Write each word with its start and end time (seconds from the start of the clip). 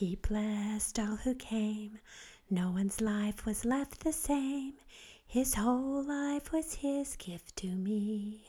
He 0.00 0.16
blessed 0.16 0.98
all 0.98 1.16
who 1.16 1.34
came. 1.34 1.98
No 2.48 2.70
one's 2.70 3.02
life 3.02 3.44
was 3.44 3.66
left 3.66 4.00
the 4.02 4.14
same. 4.14 4.72
His 5.26 5.56
whole 5.56 6.02
life 6.02 6.52
was 6.52 6.72
his 6.76 7.16
gift 7.16 7.56
to 7.56 7.66
me. 7.66 8.44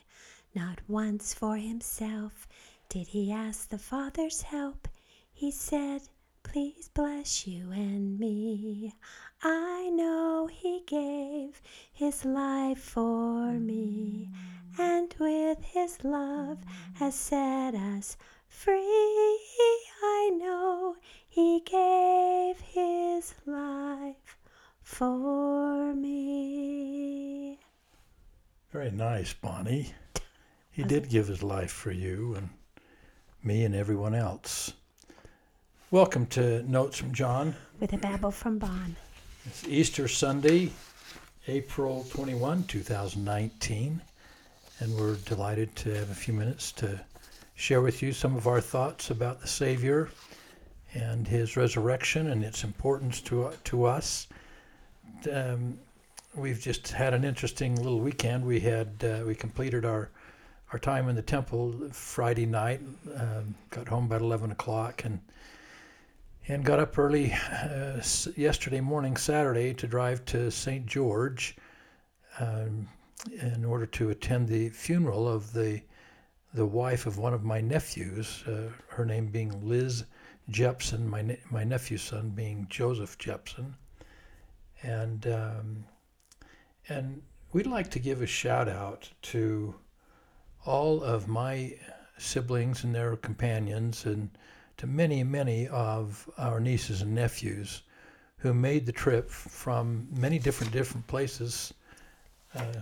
Not 0.56 0.79
once 0.88 1.34
for 1.34 1.58
himself 1.58 2.48
did 2.88 3.08
he 3.08 3.34
ask 3.34 3.68
the 3.68 3.78
Father's 3.78 4.44
help. 4.44 4.88
He 5.34 5.52
said, 5.52 6.04
Please 6.41 6.88
bless 6.88 7.45
you 7.45 7.70
and 7.71 8.18
me. 8.18 8.93
I 9.43 9.89
know 9.89 10.47
he 10.47 10.83
gave 10.88 11.61
his 11.91 12.23
life 12.23 12.79
for 12.81 13.52
me, 13.59 14.29
and 14.79 15.13
with 15.20 15.61
his 15.65 16.02
love 16.05 16.59
has 16.93 17.13
set 17.13 17.75
us 17.75 18.15
free. 18.47 19.39
I 20.02 20.29
know 20.33 20.95
he 21.32 21.61
gave 21.61 22.60
his 22.60 23.33
life 23.46 24.37
for 24.82 25.93
me. 25.93 27.57
Very 28.73 28.92
nice, 28.92 29.33
Bonnie. 29.33 29.93
He 30.73 30.83
did 30.83 31.09
give 31.09 31.28
his 31.28 31.43
life 31.43 31.71
for 31.71 31.92
you 31.92 32.36
and 32.36 32.50
me 33.44 33.66
and 33.66 33.75
everyone 33.75 34.16
else. 34.16 34.72
Welcome 35.92 36.28
to 36.28 36.64
Notes 36.64 36.97
from 36.97 37.14
John. 37.14 37.53
With 37.81 37.92
a 37.92 37.98
babble 37.98 38.31
from 38.31 38.58
Bon. 38.58 38.95
It's 39.45 39.67
Easter 39.67 40.08
Sunday, 40.08 40.72
April 41.48 42.06
21, 42.09 42.64
2019, 42.64 44.02
and 44.80 44.95
we're 44.95 45.17
delighted 45.17 45.75
to 45.75 45.94
have 45.94 46.09
a 46.09 46.16
few 46.16 46.34
minutes 46.34 46.72
to 46.73 47.00
share 47.56 47.81
with 47.81 48.02
you 48.02 48.14
some 48.14 48.38
of 48.38 48.48
our 48.48 48.61
thoughts 48.61 49.09
about 49.09 49.42
the 49.42 49.48
Savior 49.48 50.09
and 50.94 51.27
his 51.27 51.58
resurrection 51.58 52.27
and 52.27 52.44
its 52.44 52.63
importance 52.63 53.22
to, 53.22 53.52
to 53.63 53.86
us. 53.86 54.28
Um, 55.31 55.80
we've 56.36 56.59
just 56.59 56.89
had 56.89 57.14
an 57.14 57.23
interesting 57.23 57.75
little 57.75 58.00
weekend. 58.00 58.45
We 58.45 58.59
had 58.59 58.89
uh, 59.03 59.23
we 59.25 59.36
completed 59.36 59.86
our 59.86 60.09
our 60.72 60.80
time 60.80 61.09
in 61.09 61.16
the 61.16 61.22
temple 61.22 61.89
Friday 61.92 62.45
night. 62.45 62.81
Um, 63.17 63.56
got 63.70 63.89
home 63.89 64.06
about 64.06 64.22
11 64.22 64.52
o'clock 64.52 65.03
and 65.03 65.20
and 66.48 66.66
got 66.66 66.80
up 66.80 66.98
early 66.98 67.33
uh, 67.33 68.02
yesterday 68.36 68.81
morning, 68.81 69.16
Saturday, 69.16 69.73
to 69.76 69.88
drive 69.88 70.26
to 70.26 70.50
St. 70.50 70.86
George 70.86 71.55
um, 72.39 72.88
in 73.39 73.64
order 73.64 73.86
to 73.86 74.09
attend 74.09 74.48
the 74.48 74.70
funeral 74.70 75.28
of 75.28 75.53
the 75.53 75.81
the 76.53 76.66
wife 76.66 77.05
of 77.05 77.17
one 77.17 77.33
of 77.33 77.44
my 77.44 77.61
nephews. 77.61 78.44
Uh, 78.48 78.70
her 78.88 79.05
name 79.05 79.28
being 79.28 79.67
Liz 79.67 80.05
Jepson, 80.50 81.08
my 81.09 81.22
ne- 81.22 81.39
my 81.50 81.64
nephew's 81.64 82.02
son 82.02 82.30
being 82.30 82.67
Joseph 82.70 83.17
Jepson, 83.17 83.75
and 84.83 85.28
um, 85.28 85.86
and 86.89 87.22
we'd 87.53 87.67
like 87.67 87.89
to 87.92 88.00
give 88.00 88.22
a 88.22 88.28
shout 88.28 88.67
out 88.67 89.09
to 89.22 89.75
all 90.66 91.03
of 91.03 91.28
my 91.28 91.75
siblings 92.17 92.83
and 92.83 92.94
their 92.94 93.16
companions 93.16 94.06
and 94.06 94.30
to 94.78 94.88
many, 94.88 95.23
many 95.23 95.67
of 95.67 96.30
our 96.38 96.59
nieces 96.59 97.02
and 97.02 97.14
nephews 97.14 97.83
who 98.38 98.53
made 98.53 98.86
the 98.86 98.92
trip 98.92 99.30
from 99.30 100.08
many 100.11 100.39
different 100.39 100.72
different 100.72 101.05
places 101.08 101.73
uh, 102.55 102.81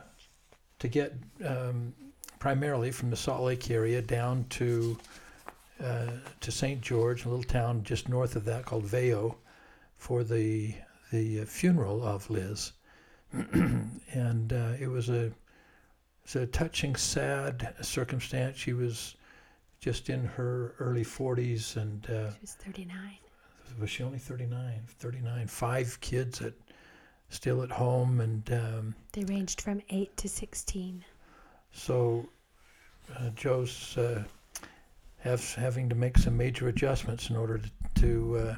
to 0.80 0.88
get 0.88 1.14
um, 1.46 1.94
primarily 2.40 2.92
from 2.92 3.10
the 3.10 3.16
Salt 3.16 3.44
Lake 3.44 3.70
area 3.70 4.02
down 4.02 4.46
to 4.50 4.98
uh, 5.84 6.08
to 6.42 6.52
St. 6.52 6.82
George, 6.82 7.26
a 7.26 7.30
little 7.30 7.44
town 7.44 7.84
just 7.84 8.10
north 8.10 8.36
of 8.36 8.46
that 8.46 8.66
called 8.66 8.86
Veyo, 8.86 9.36
for 9.98 10.24
the 10.24 10.74
the 11.12 11.44
funeral 11.46 12.04
of 12.04 12.30
Liz, 12.30 12.74
and 13.34 14.54
uh, 14.54 14.74
it 14.80 14.88
was 14.88 15.10
a 15.10 15.32
it's 16.24 16.36
a 16.36 16.46
touching, 16.48 16.96
sad 16.96 17.74
circumstance. 17.82 18.58
She 18.58 18.74
was 18.74 19.16
just 19.80 20.10
in 20.10 20.26
her 20.26 20.76
early 20.80 21.04
40s 21.06 21.78
and 21.78 22.06
uh, 22.10 22.32
She 22.34 22.42
was 22.42 22.54
39. 22.64 22.98
was 23.80 23.90
she 23.90 24.04
only 24.04 24.18
39 24.20 24.82
39 24.88 25.48
five 25.48 25.98
kids 26.02 26.42
at 26.42 26.54
still 27.30 27.62
at 27.64 27.72
home 27.72 28.20
and 28.20 28.52
um, 28.52 28.96
They 29.14 29.24
ranged 29.24 29.62
from 29.62 29.82
8 29.90 30.16
to 30.18 30.28
16. 30.28 31.04
so 31.72 32.28
uh, 33.18 33.30
joe's 33.36 33.98
has, 35.20 35.54
having 35.54 35.90
to 35.90 35.96
make 35.96 36.18
some 36.18 36.38
major 36.38 36.68
adjustments 36.68 37.30
in 37.30 37.36
order 37.36 37.58
to, 37.60 37.70
to 38.02 38.38
uh, 38.38 38.56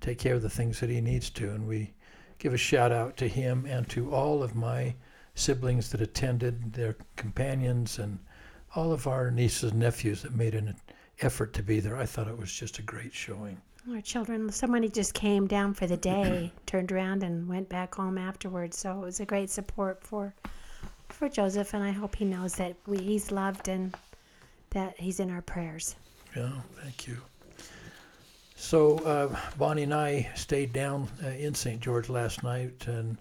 take 0.00 0.18
care 0.18 0.34
of 0.34 0.42
the 0.42 0.50
things 0.50 0.80
that 0.80 0.90
he 0.90 1.00
needs 1.00 1.30
to 1.30 1.50
and 1.50 1.66
we 1.66 1.92
give 2.38 2.52
a 2.52 2.58
shout 2.58 2.90
out 2.90 3.16
to 3.16 3.28
him 3.28 3.66
and 3.66 3.88
to 3.88 4.12
all 4.12 4.42
of 4.42 4.56
my 4.56 4.94
siblings 5.34 5.90
that 5.90 6.00
attended 6.00 6.72
their 6.72 6.96
companions 7.16 7.98
and 7.98 8.18
all 8.74 8.92
of 8.92 9.06
our 9.06 9.30
nieces 9.30 9.70
and 9.70 9.80
nephews 9.80 10.22
that 10.22 10.34
made 10.34 10.54
an 10.54 10.74
effort 11.20 11.52
to 11.52 11.62
be 11.62 11.78
there. 11.78 11.96
I 11.96 12.04
thought 12.04 12.26
it 12.26 12.36
was 12.36 12.52
just 12.52 12.78
a 12.78 12.82
great 12.82 13.14
showing. 13.14 13.60
Our 13.90 14.00
children, 14.00 14.50
somebody 14.50 14.88
just 14.88 15.14
came 15.14 15.46
down 15.46 15.74
for 15.74 15.86
the 15.86 15.96
day, 15.96 16.52
turned 16.66 16.90
around 16.90 17.22
and 17.22 17.48
went 17.48 17.68
back 17.68 17.94
home 17.94 18.18
afterwards. 18.18 18.76
So 18.76 18.92
it 18.92 19.04
was 19.04 19.20
a 19.20 19.26
great 19.26 19.50
support 19.50 20.02
for 20.02 20.34
for 21.08 21.28
Joseph, 21.28 21.74
and 21.74 21.84
I 21.84 21.90
hope 21.90 22.16
he 22.16 22.24
knows 22.24 22.54
that 22.54 22.74
we, 22.86 22.96
he's 22.96 23.30
loved 23.30 23.68
and 23.68 23.94
that 24.72 24.98
he's 24.98 25.20
in 25.20 25.30
our 25.30 25.42
prayers. 25.42 25.96
Yeah, 26.36 26.52
thank 26.82 27.06
you. 27.06 27.18
So 28.56 28.98
uh, 28.98 29.36
Bonnie 29.58 29.82
and 29.82 29.92
I 29.92 30.30
stayed 30.34 30.72
down 30.72 31.08
uh, 31.24 31.28
in 31.28 31.54
St. 31.54 31.80
George 31.80 32.08
last 32.08 32.42
night, 32.42 32.86
and 32.86 33.16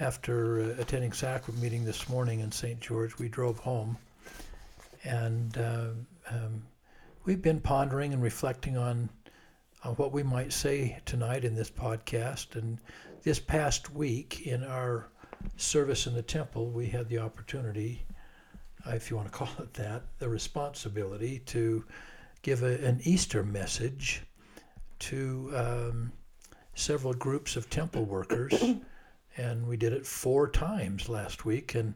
after 0.00 0.60
uh, 0.60 0.80
attending 0.80 1.12
sacrament 1.12 1.62
meeting 1.62 1.84
this 1.84 2.08
morning 2.08 2.40
in 2.40 2.52
St. 2.52 2.78
George, 2.80 3.18
we 3.18 3.28
drove 3.28 3.58
home, 3.58 3.96
and 5.04 5.56
uh, 5.58 5.88
um, 6.30 6.62
we've 7.24 7.42
been 7.42 7.60
pondering 7.60 8.12
and 8.12 8.22
reflecting 8.22 8.76
on 8.76 9.08
on 9.84 9.94
what 9.94 10.12
we 10.12 10.22
might 10.22 10.52
say 10.52 10.98
tonight 11.04 11.44
in 11.44 11.54
this 11.54 11.70
podcast. 11.70 12.56
And 12.56 12.78
this 13.22 13.38
past 13.38 13.92
week, 13.92 14.46
in 14.46 14.64
our 14.64 15.08
service 15.56 16.06
in 16.06 16.14
the 16.14 16.22
temple, 16.22 16.70
we 16.70 16.86
had 16.86 17.08
the 17.08 17.18
opportunity, 17.18 18.02
if 18.86 19.10
you 19.10 19.16
want 19.16 19.30
to 19.30 19.36
call 19.36 19.50
it 19.58 19.72
that, 19.74 20.02
the 20.18 20.28
responsibility 20.28 21.40
to 21.46 21.84
give 22.42 22.62
a, 22.62 22.84
an 22.84 23.00
Easter 23.04 23.42
message 23.42 24.22
to 25.00 25.50
um, 25.54 26.12
several 26.74 27.14
groups 27.14 27.56
of 27.56 27.68
temple 27.70 28.04
workers, 28.04 28.54
and 29.36 29.66
we 29.66 29.76
did 29.76 29.92
it 29.92 30.06
four 30.06 30.48
times 30.48 31.08
last 31.08 31.44
week. 31.44 31.74
And 31.74 31.94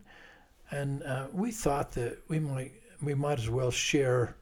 and 0.71 1.03
uh, 1.03 1.29
we 1.33 1.51
thought 1.51 1.93
that 1.93 2.19
we 2.29 2.39
might 2.39 2.73
we 3.03 3.15
might 3.15 3.39
as 3.39 3.49
well 3.49 3.71
share 3.71 4.37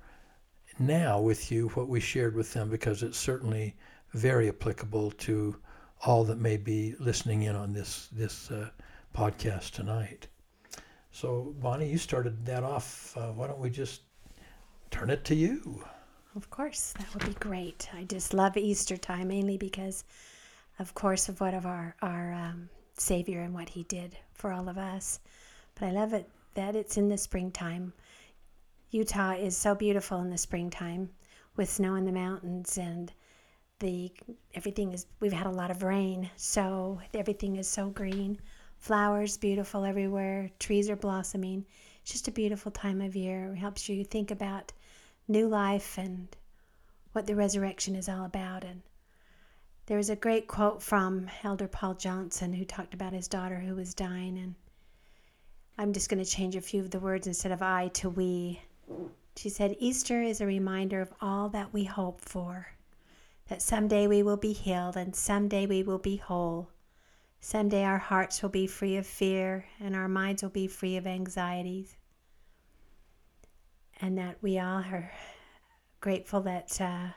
now 0.79 1.21
with 1.21 1.51
you 1.51 1.69
what 1.71 1.89
we 1.89 2.01
shared 2.01 2.35
with 2.35 2.53
them 2.53 2.69
because 2.69 3.03
it's 3.03 3.19
certainly 3.19 3.75
very 4.13 4.49
applicable 4.49 5.11
to 5.13 5.57
all 6.05 6.25
that 6.25 6.39
may 6.39 6.57
be 6.57 6.95
listening 6.99 7.43
in 7.43 7.57
on 7.57 7.73
this 7.73 8.09
this 8.13 8.51
uh, 8.51 8.69
podcast 9.15 9.71
tonight. 9.71 10.29
So 11.17 11.55
Bonnie, 11.61 11.89
you 11.89 11.97
started 11.97 12.45
that 12.45 12.63
off. 12.63 13.17
Uh, 13.17 13.33
why 13.33 13.47
don't 13.47 13.59
we 13.59 13.71
just 13.71 14.03
turn 14.91 15.09
it 15.09 15.25
to 15.25 15.35
you? 15.35 15.83
Of 16.35 16.51
course, 16.51 16.93
that 16.99 17.15
would 17.15 17.25
be 17.25 17.41
great. 17.41 17.89
I 17.95 18.05
just 18.05 18.35
love 18.35 18.59
Easter 18.59 18.99
time 18.99 19.29
mainly 19.29 19.57
because, 19.57 20.05
of 20.79 20.93
course, 20.93 21.31
of 21.31 21.41
what 21.41 21.55
of 21.55 21.65
our 21.65 21.97
our 22.03 22.35
um, 22.35 22.69
Savior 22.99 23.41
and 23.41 23.55
what 23.55 23.71
He 23.71 23.85
did 23.85 24.15
for 24.35 24.53
all 24.53 24.69
of 24.69 24.77
us. 24.77 25.21
But 25.75 25.87
I 25.87 25.93
love 25.93 26.13
it 26.13 26.29
that 26.53 26.77
it's 26.77 26.99
in 26.99 27.09
the 27.09 27.17
springtime. 27.17 27.95
Utah 28.91 29.37
is 29.37 29.57
so 29.57 29.75
beautiful 29.75 30.21
in 30.21 30.29
the 30.29 30.37
springtime 30.37 31.09
with 31.57 31.71
snow 31.71 31.95
in 31.95 32.05
the 32.05 32.13
mountains 32.13 32.77
and 32.77 33.11
the 33.79 34.13
everything 34.53 34.93
is 34.93 35.07
we've 35.21 35.33
had 35.33 35.47
a 35.47 35.61
lot 35.63 35.71
of 35.71 35.83
rain 35.83 36.29
so 36.37 37.01
everything 37.15 37.57
is 37.57 37.67
so 37.67 37.89
green 37.89 38.39
flowers 38.79 39.37
beautiful 39.37 39.85
everywhere. 39.85 40.51
Trees 40.59 40.89
are 40.89 40.97
blossoming. 40.97 41.65
It's 42.03 42.13
just 42.13 42.29
a 42.29 42.33
beautiful 42.33 42.71
time 42.71 43.01
of 43.01 43.17
year. 43.17 43.53
It 43.53 43.57
helps 43.57 43.89
you 43.89 44.05
think 44.05 44.31
about 44.31 44.73
new 45.29 45.49
life 45.49 45.99
and 45.99 46.29
what 47.13 47.27
the 47.27 47.35
resurrection 47.35 47.97
is 47.97 48.09
all 48.09 48.25
about. 48.25 48.63
And 48.63 48.83
there 49.87 49.97
was 49.97 50.11
a 50.11 50.17
great 50.17 50.47
quote 50.49 50.83
from 50.83 51.29
elder 51.43 51.69
paul 51.69 51.95
johnson 51.95 52.53
who 52.53 52.65
talked 52.65 52.95
about 52.95 53.13
his 53.13 53.29
daughter 53.29 53.59
who 53.59 53.75
was 53.75 53.95
dying. 53.95 54.39
And 54.39 54.55
i'm 55.79 55.93
just 55.93 56.09
going 56.09 56.23
to 56.23 56.31
change 56.31 56.57
a 56.57 56.61
few 56.61 56.81
of 56.81 56.91
the 56.91 57.01
words 57.01 57.27
instead 57.27 57.53
of 57.53 57.63
i 57.63 57.89
to 57.95 58.11
we. 58.11 58.61
She 59.37 59.49
said, 59.49 59.77
Easter 59.79 60.23
is 60.23 60.41
a 60.41 60.47
reminder 60.47 61.01
of 61.01 61.13
all 61.21 61.49
that 61.51 61.73
we 61.73 61.85
hope 61.85 62.21
for, 62.21 62.69
that 63.49 63.61
someday 63.61 64.07
we 64.07 64.23
will 64.23 64.39
be 64.39 64.53
healed 64.53 64.97
and 64.97 65.15
someday 65.15 65.67
we 65.67 65.83
will 65.83 65.99
be 65.99 66.17
whole. 66.17 66.69
Someday 67.41 67.85
our 67.85 67.99
hearts 67.99 68.43
will 68.43 68.51
be 68.51 68.67
free 68.67 68.97
of 68.97 69.07
fear 69.07 69.67
and 69.81 69.95
our 69.95 70.09
minds 70.09 70.43
will 70.43 70.51
be 70.51 70.67
free 70.67 70.97
of 70.97 71.07
anxieties. 71.07 71.97
And 74.01 74.19
that 74.19 74.37
we 74.43 74.59
all 74.59 74.79
are 74.79 75.11
grateful 76.01 76.41
that 76.43 76.81
uh, 76.81 77.09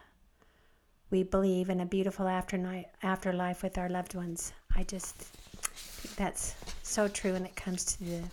we 1.09 1.23
believe 1.23 1.69
in 1.69 1.81
a 1.81 1.85
beautiful 1.85 2.27
afternight, 2.27 2.85
afterlife 3.03 3.63
with 3.63 3.77
our 3.77 3.89
loved 3.89 4.15
ones. 4.15 4.53
I 4.75 4.83
just 4.83 5.15
think 5.15 6.15
that's 6.15 6.55
so 6.83 7.07
true 7.07 7.33
when 7.33 7.45
it 7.45 7.55
comes 7.55 7.83
to 7.97 8.03
the 8.03 8.23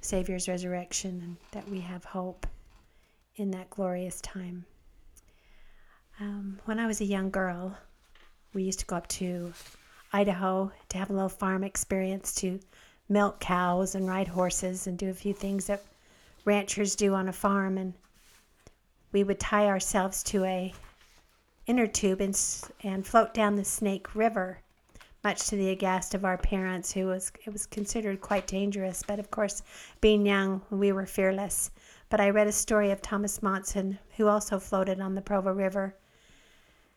Savior's 0.00 0.48
resurrection 0.48 1.20
and 1.22 1.36
that 1.52 1.68
we 1.68 1.80
have 1.80 2.04
hope 2.04 2.46
in 3.36 3.50
that 3.50 3.70
glorious 3.70 4.20
time. 4.20 4.64
Um, 6.18 6.58
when 6.64 6.80
I 6.80 6.86
was 6.86 7.00
a 7.00 7.04
young 7.04 7.30
girl, 7.30 7.76
we 8.54 8.62
used 8.62 8.80
to 8.80 8.86
go 8.86 8.96
up 8.96 9.06
to 9.08 9.52
Idaho 10.16 10.72
to 10.88 10.96
have 10.96 11.10
a 11.10 11.12
little 11.12 11.28
farm 11.28 11.62
experience 11.62 12.34
to 12.36 12.58
milk 13.06 13.38
cows 13.38 13.94
and 13.94 14.08
ride 14.08 14.28
horses 14.28 14.86
and 14.86 14.96
do 14.96 15.10
a 15.10 15.14
few 15.14 15.34
things 15.34 15.66
that 15.66 15.84
ranchers 16.46 16.96
do 16.96 17.12
on 17.12 17.28
a 17.28 17.34
farm. 17.34 17.76
And 17.76 17.92
we 19.12 19.22
would 19.22 19.38
tie 19.38 19.66
ourselves 19.66 20.22
to 20.22 20.42
a 20.44 20.72
inner 21.66 21.86
tube 21.86 22.22
and, 22.22 22.34
and 22.82 23.06
float 23.06 23.34
down 23.34 23.56
the 23.56 23.64
Snake 23.64 24.14
River, 24.14 24.58
much 25.22 25.48
to 25.48 25.56
the 25.56 25.68
aghast 25.68 26.14
of 26.14 26.24
our 26.24 26.38
parents, 26.38 26.92
who 26.92 27.08
was 27.08 27.30
it 27.44 27.52
was 27.52 27.66
considered 27.66 28.22
quite 28.22 28.46
dangerous. 28.46 29.02
But 29.06 29.18
of 29.18 29.30
course, 29.30 29.62
being 30.00 30.24
young, 30.24 30.62
we 30.70 30.92
were 30.92 31.04
fearless. 31.04 31.70
But 32.08 32.22
I 32.22 32.30
read 32.30 32.46
a 32.46 32.52
story 32.52 32.90
of 32.90 33.02
Thomas 33.02 33.42
Monson, 33.42 33.98
who 34.16 34.28
also 34.28 34.58
floated 34.58 34.98
on 34.98 35.14
the 35.14 35.20
Provo 35.20 35.52
River 35.52 35.94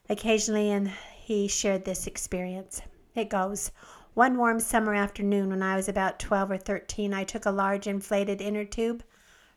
occasionally, 0.07 0.71
and 0.71 0.89
he 1.21 1.49
shared 1.49 1.83
this 1.83 2.07
experience. 2.07 2.81
It 3.15 3.29
goes. 3.29 3.71
One 4.13 4.37
warm 4.37 4.59
summer 4.59 4.93
afternoon, 4.93 5.49
when 5.49 5.63
I 5.63 5.75
was 5.75 5.89
about 5.89 6.19
12 6.19 6.51
or 6.51 6.57
13, 6.57 7.13
I 7.13 7.23
took 7.23 7.45
a 7.45 7.51
large 7.51 7.87
inflated 7.87 8.41
inner 8.41 8.65
tube 8.65 9.03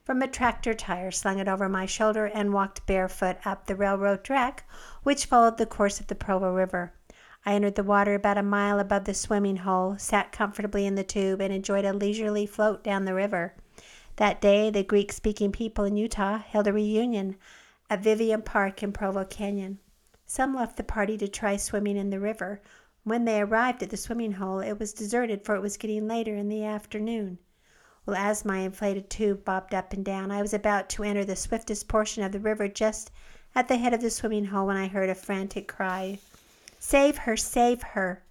from 0.04 0.22
a 0.22 0.26
tractor 0.26 0.74
tire, 0.74 1.10
slung 1.10 1.38
it 1.38 1.48
over 1.48 1.68
my 1.68 1.86
shoulder, 1.86 2.26
and 2.26 2.52
walked 2.52 2.86
barefoot 2.86 3.36
up 3.44 3.66
the 3.66 3.76
railroad 3.76 4.24
track 4.24 4.68
which 5.02 5.26
followed 5.26 5.58
the 5.58 5.66
course 5.66 6.00
of 6.00 6.06
the 6.08 6.14
Provo 6.14 6.52
River. 6.52 6.92
I 7.44 7.54
entered 7.54 7.74
the 7.74 7.84
water 7.84 8.14
about 8.14 8.38
a 8.38 8.42
mile 8.42 8.78
above 8.78 9.04
the 9.04 9.14
swimming 9.14 9.58
hole, 9.58 9.96
sat 9.98 10.32
comfortably 10.32 10.86
in 10.86 10.94
the 10.94 11.04
tube, 11.04 11.40
and 11.40 11.52
enjoyed 11.52 11.84
a 11.84 11.92
leisurely 11.92 12.46
float 12.46 12.82
down 12.82 13.04
the 13.04 13.14
river. 13.14 13.54
That 14.16 14.40
day, 14.40 14.70
the 14.70 14.82
Greek 14.82 15.12
speaking 15.12 15.52
people 15.52 15.84
in 15.84 15.96
Utah 15.96 16.38
held 16.38 16.66
a 16.66 16.72
reunion 16.72 17.36
at 17.90 18.02
Vivian 18.02 18.42
Park 18.42 18.82
in 18.82 18.92
Provo 18.92 19.24
Canyon. 19.24 19.78
Some 20.24 20.54
left 20.54 20.76
the 20.76 20.82
party 20.82 21.18
to 21.18 21.28
try 21.28 21.56
swimming 21.56 21.96
in 21.96 22.10
the 22.10 22.20
river. 22.20 22.60
When 23.04 23.24
they 23.24 23.40
arrived 23.40 23.82
at 23.82 23.90
the 23.90 23.96
swimming 23.96 24.30
hole, 24.30 24.60
it 24.60 24.78
was 24.78 24.92
deserted, 24.92 25.44
for 25.44 25.56
it 25.56 25.60
was 25.60 25.76
getting 25.76 26.06
later 26.06 26.36
in 26.36 26.48
the 26.48 26.64
afternoon. 26.64 27.38
Well, 28.06 28.14
as 28.14 28.44
my 28.44 28.58
inflated 28.58 29.10
tube 29.10 29.44
bobbed 29.44 29.74
up 29.74 29.92
and 29.92 30.04
down, 30.04 30.30
I 30.30 30.40
was 30.40 30.54
about 30.54 30.88
to 30.90 31.02
enter 31.02 31.24
the 31.24 31.34
swiftest 31.34 31.88
portion 31.88 32.22
of 32.22 32.30
the 32.30 32.38
river 32.38 32.68
just 32.68 33.10
at 33.56 33.66
the 33.66 33.76
head 33.76 33.92
of 33.92 34.02
the 34.02 34.10
swimming 34.10 34.44
hole 34.44 34.68
when 34.68 34.76
I 34.76 34.86
heard 34.86 35.10
a 35.10 35.16
frantic 35.16 35.66
cry 35.66 36.20
Save 36.78 37.18
her! 37.18 37.36
Save 37.36 37.82
her! 37.82 38.22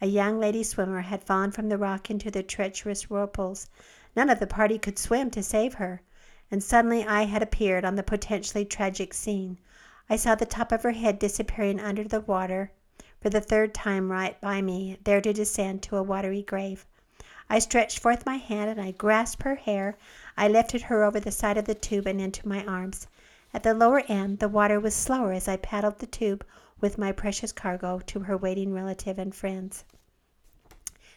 A 0.00 0.06
young 0.06 0.38
lady 0.38 0.62
swimmer 0.62 1.00
had 1.00 1.24
fallen 1.24 1.50
from 1.50 1.68
the 1.68 1.76
rock 1.76 2.08
into 2.08 2.30
the 2.30 2.44
treacherous 2.44 3.10
whirlpools. 3.10 3.68
None 4.14 4.30
of 4.30 4.38
the 4.38 4.46
party 4.46 4.78
could 4.78 5.00
swim 5.00 5.32
to 5.32 5.42
save 5.42 5.74
her. 5.74 6.00
And 6.48 6.62
suddenly 6.62 7.04
I 7.04 7.24
had 7.24 7.42
appeared 7.42 7.84
on 7.84 7.96
the 7.96 8.04
potentially 8.04 8.66
tragic 8.66 9.14
scene. 9.14 9.58
I 10.08 10.14
saw 10.14 10.36
the 10.36 10.46
top 10.46 10.70
of 10.70 10.84
her 10.84 10.92
head 10.92 11.18
disappearing 11.18 11.80
under 11.80 12.04
the 12.04 12.20
water 12.20 12.70
for 13.22 13.30
the 13.30 13.40
third 13.40 13.72
time 13.72 14.10
right 14.10 14.40
by 14.40 14.60
me, 14.60 14.98
there 15.04 15.20
to 15.20 15.32
descend 15.32 15.80
to 15.80 15.96
a 15.96 16.02
watery 16.02 16.42
grave. 16.42 16.84
I 17.48 17.60
stretched 17.60 18.00
forth 18.00 18.26
my 18.26 18.34
hand 18.34 18.68
and 18.68 18.80
I 18.80 18.90
grasped 18.90 19.44
her 19.44 19.54
hair. 19.54 19.96
I 20.36 20.48
lifted 20.48 20.82
her 20.82 21.04
over 21.04 21.20
the 21.20 21.30
side 21.30 21.56
of 21.56 21.66
the 21.66 21.74
tube 21.76 22.08
and 22.08 22.20
into 22.20 22.48
my 22.48 22.64
arms. 22.66 23.06
At 23.54 23.62
the 23.62 23.74
lower 23.74 24.02
end 24.08 24.40
the 24.40 24.48
water 24.48 24.80
was 24.80 24.94
slower 24.94 25.32
as 25.32 25.46
I 25.46 25.56
paddled 25.56 26.00
the 26.00 26.06
tube 26.06 26.44
with 26.80 26.98
my 26.98 27.12
precious 27.12 27.52
cargo 27.52 28.00
to 28.06 28.20
her 28.20 28.36
waiting 28.36 28.74
relative 28.74 29.20
and 29.20 29.32
friends. 29.32 29.84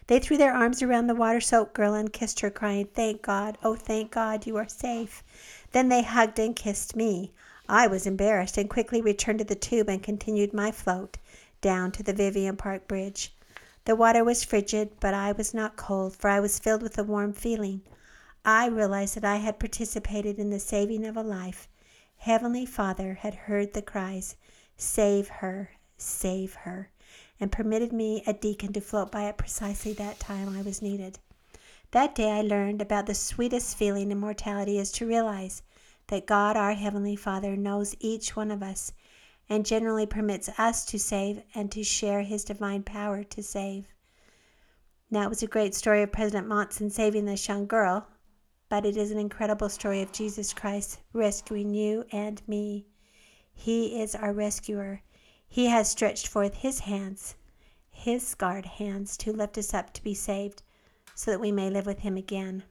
They 0.06 0.20
threw 0.20 0.36
their 0.36 0.54
arms 0.54 0.82
around 0.82 1.08
the 1.08 1.14
water 1.16 1.40
soaked 1.40 1.74
girl 1.74 1.94
and 1.94 2.12
kissed 2.12 2.38
her, 2.38 2.50
crying, 2.50 2.86
Thank 2.94 3.22
God! 3.22 3.58
Oh, 3.64 3.74
thank 3.74 4.12
God, 4.12 4.46
you 4.46 4.56
are 4.58 4.68
safe! 4.68 5.24
Then 5.72 5.88
they 5.88 6.02
hugged 6.02 6.38
and 6.38 6.54
kissed 6.54 6.94
me. 6.94 7.32
I 7.68 7.88
was 7.88 8.06
embarrassed 8.06 8.56
and 8.56 8.70
quickly 8.70 9.02
returned 9.02 9.40
to 9.40 9.44
the 9.44 9.56
tube 9.56 9.88
and 9.88 10.00
continued 10.00 10.52
my 10.52 10.70
float 10.70 11.18
down 11.60 11.92
to 11.92 12.02
the 12.02 12.12
Vivian 12.12 12.56
Park 12.56 12.86
Bridge. 12.86 13.34
The 13.84 13.96
water 13.96 14.24
was 14.24 14.44
frigid, 14.44 14.90
but 15.00 15.14
I 15.14 15.32
was 15.32 15.54
not 15.54 15.76
cold, 15.76 16.16
for 16.16 16.28
I 16.28 16.40
was 16.40 16.58
filled 16.58 16.82
with 16.82 16.98
a 16.98 17.04
warm 17.04 17.32
feeling. 17.32 17.82
I 18.44 18.66
realized 18.66 19.16
that 19.16 19.24
I 19.24 19.36
had 19.36 19.58
participated 19.58 20.38
in 20.38 20.50
the 20.50 20.60
saving 20.60 21.04
of 21.04 21.16
a 21.16 21.22
life 21.22 21.68
Heavenly 22.18 22.66
Father 22.66 23.14
had 23.14 23.34
heard 23.34 23.72
the 23.72 23.82
cries, 23.82 24.36
Save 24.76 25.28
her, 25.28 25.70
save 25.96 26.54
her, 26.54 26.90
and 27.38 27.52
permitted 27.52 27.92
me, 27.92 28.22
a 28.26 28.32
deacon, 28.32 28.72
to 28.72 28.80
float 28.80 29.12
by 29.12 29.24
at 29.24 29.36
precisely 29.36 29.92
that 29.92 30.18
time 30.18 30.48
I 30.48 30.62
was 30.62 30.82
needed. 30.82 31.18
That 31.92 32.14
day 32.14 32.32
I 32.32 32.42
learned 32.42 32.82
about 32.82 33.06
the 33.06 33.14
sweetest 33.14 33.76
feeling 33.76 34.10
in 34.10 34.18
mortality 34.18 34.78
is 34.78 34.90
to 34.92 35.06
realize 35.06 35.62
that 36.08 36.26
God, 36.26 36.56
our 36.56 36.72
Heavenly 36.72 37.16
Father, 37.16 37.56
knows 37.56 37.94
each 38.00 38.34
one 38.34 38.50
of 38.50 38.62
us 38.62 38.92
and 39.48 39.64
generally 39.64 40.06
permits 40.06 40.48
us 40.58 40.84
to 40.86 40.98
save 40.98 41.42
and 41.54 41.70
to 41.72 41.84
share 41.84 42.22
His 42.22 42.44
divine 42.44 42.82
power 42.82 43.22
to 43.24 43.42
save. 43.42 43.86
Now, 45.10 45.22
it 45.22 45.28
was 45.28 45.42
a 45.42 45.46
great 45.46 45.74
story 45.74 46.02
of 46.02 46.10
President 46.10 46.48
Monson 46.48 46.90
saving 46.90 47.26
this 47.26 47.46
young 47.46 47.66
girl, 47.66 48.08
but 48.68 48.84
it 48.84 48.96
is 48.96 49.12
an 49.12 49.18
incredible 49.18 49.68
story 49.68 50.02
of 50.02 50.10
Jesus 50.10 50.52
Christ 50.52 50.98
rescuing 51.12 51.72
you 51.72 52.04
and 52.10 52.42
me. 52.48 52.86
He 53.54 54.00
is 54.00 54.14
our 54.14 54.32
rescuer. 54.32 55.02
He 55.48 55.66
has 55.66 55.88
stretched 55.88 56.26
forth 56.26 56.54
his 56.54 56.80
hands, 56.80 57.36
his 57.88 58.26
scarred 58.26 58.66
hands, 58.66 59.16
to 59.18 59.32
lift 59.32 59.56
us 59.56 59.72
up 59.72 59.92
to 59.94 60.02
be 60.02 60.14
saved, 60.14 60.62
so 61.14 61.30
that 61.30 61.40
we 61.40 61.52
may 61.52 61.70
live 61.70 61.86
with 61.86 62.00
him 62.00 62.16
again. 62.16 62.64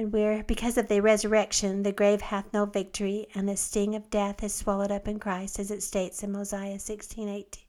And 0.00 0.14
where, 0.14 0.42
because 0.44 0.78
of 0.78 0.88
the 0.88 1.02
resurrection, 1.02 1.82
the 1.82 1.92
grave 1.92 2.22
hath 2.22 2.54
no 2.54 2.64
victory, 2.64 3.26
and 3.34 3.46
the 3.46 3.54
sting 3.54 3.94
of 3.94 4.08
death 4.08 4.42
is 4.42 4.54
swallowed 4.54 4.90
up 4.90 5.06
in 5.06 5.18
Christ, 5.18 5.58
as 5.58 5.70
it 5.70 5.82
states 5.82 6.22
in 6.22 6.32
Mosiah 6.32 6.78
16:18. 6.78 7.66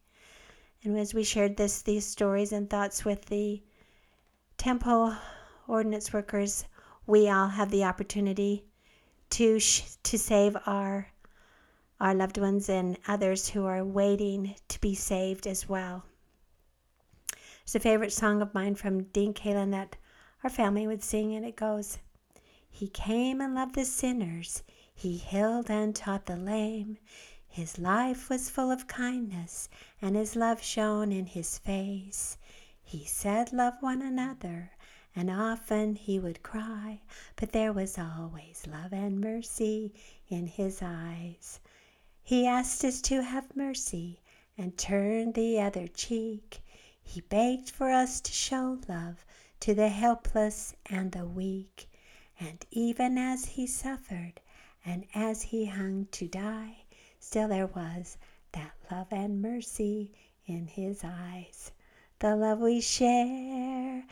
And 0.82 0.98
as 0.98 1.14
we 1.14 1.26
shared 1.26 1.58
this, 1.58 1.82
these 1.82 2.06
stories 2.06 2.54
and 2.54 2.70
thoughts 2.70 3.04
with 3.04 3.26
the 3.26 3.62
temple 4.58 5.14
ordinance 5.68 6.14
workers, 6.14 6.64
we 7.06 7.30
all 7.30 7.50
have 7.50 7.70
the 7.70 7.84
opportunity 7.84 8.64
to 9.32 9.60
sh- 9.60 9.98
to 10.04 10.18
save 10.18 10.56
our 10.66 11.12
our 12.00 12.14
loved 12.14 12.38
ones 12.38 12.70
and 12.70 12.98
others 13.10 13.50
who 13.50 13.66
are 13.66 13.84
waiting 13.84 14.56
to 14.70 14.80
be 14.80 14.96
saved 14.96 15.46
as 15.46 15.68
well. 15.68 16.06
It's 17.64 17.76
a 17.76 17.80
favorite 17.82 18.14
song 18.14 18.42
of 18.42 18.54
mine 18.54 18.76
from 18.76 19.04
Dean 19.04 19.34
Caylin 19.34 19.72
that 19.72 19.98
our 20.46 20.50
family 20.50 20.88
would 20.88 21.04
sing, 21.04 21.36
and 21.36 21.46
it 21.46 21.58
goes, 21.58 22.00
He 22.72 22.88
came 22.88 23.42
and 23.42 23.54
loved 23.54 23.76
the 23.76 23.86
sinners, 23.86 24.64
He 24.96 25.18
healed 25.18 25.70
and 25.70 25.96
taught 25.96 26.26
the 26.26 26.38
lame. 26.38 26.98
His 27.48 27.78
life 27.78 28.30
was 28.30 28.50
full 28.50 28.72
of 28.72 28.88
kindness, 28.88 29.68
and 30.02 30.16
His 30.16 30.36
love 30.36 30.64
shone 30.64 31.12
in 31.12 31.26
His 31.28 31.58
face. 31.58 32.38
He 32.82 33.06
said, 33.06 33.54
Love 33.54 33.76
one 33.82 34.02
another, 34.02 34.72
and 35.16 35.30
often 35.30 35.96
he 35.96 36.20
would 36.20 36.42
cry, 36.44 37.02
but 37.36 37.52
there 37.52 37.74
was 37.74 37.98
always 37.98 38.66
love 38.66 38.94
and 38.94 39.20
mercy 39.20 39.94
in 40.30 40.48
his 40.48 40.82
eyes. 40.82 41.60
He 42.24 42.48
asked 42.48 42.86
us 42.86 43.02
to 43.04 43.22
have 43.22 43.56
mercy 43.56 44.22
and 44.58 44.78
turn 44.78 45.34
the 45.34 45.60
other 45.60 45.88
cheek. 45.88 46.62
He 47.02 47.22
begged 47.22 47.70
for 47.70 47.92
us 47.92 48.22
to 48.22 48.32
show 48.32 48.80
love 48.88 49.26
to 49.60 49.74
the 49.74 49.90
helpless 49.90 50.74
and 50.86 51.12
the 51.12 51.26
weak. 51.26 51.90
And 52.44 52.66
even 52.72 53.20
as 53.20 53.46
he 53.46 53.68
suffered 53.68 54.42
and 54.84 55.06
as 55.14 55.44
he 55.44 55.68
hung 55.68 56.08
to 56.14 56.28
die, 56.28 56.86
still 57.20 57.48
there 57.48 57.68
was 57.68 58.18
that 58.54 58.72
love 58.90 59.06
and 59.12 59.44
mercy 59.44 60.12
in 60.48 60.66
his 60.66 61.04
eyes. 61.04 61.72
The 62.18 62.36
love 62.36 62.60
we 62.60 62.82
share 62.82 64.06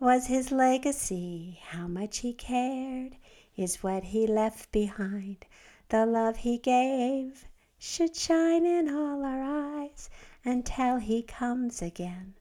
was 0.00 0.26
his 0.26 0.50
legacy. 0.50 1.60
How 1.62 1.86
much 1.86 2.18
he 2.18 2.32
cared 2.32 3.16
is 3.56 3.80
what 3.80 4.02
he 4.02 4.26
left 4.26 4.72
behind. 4.72 5.46
The 5.88 6.04
love 6.04 6.38
he 6.38 6.58
gave 6.58 7.46
should 7.78 8.16
shine 8.16 8.66
in 8.66 8.88
all 8.88 9.24
our 9.24 9.42
eyes 9.42 10.10
until 10.44 10.96
he 10.96 11.22
comes 11.22 11.80
again. 11.80 12.34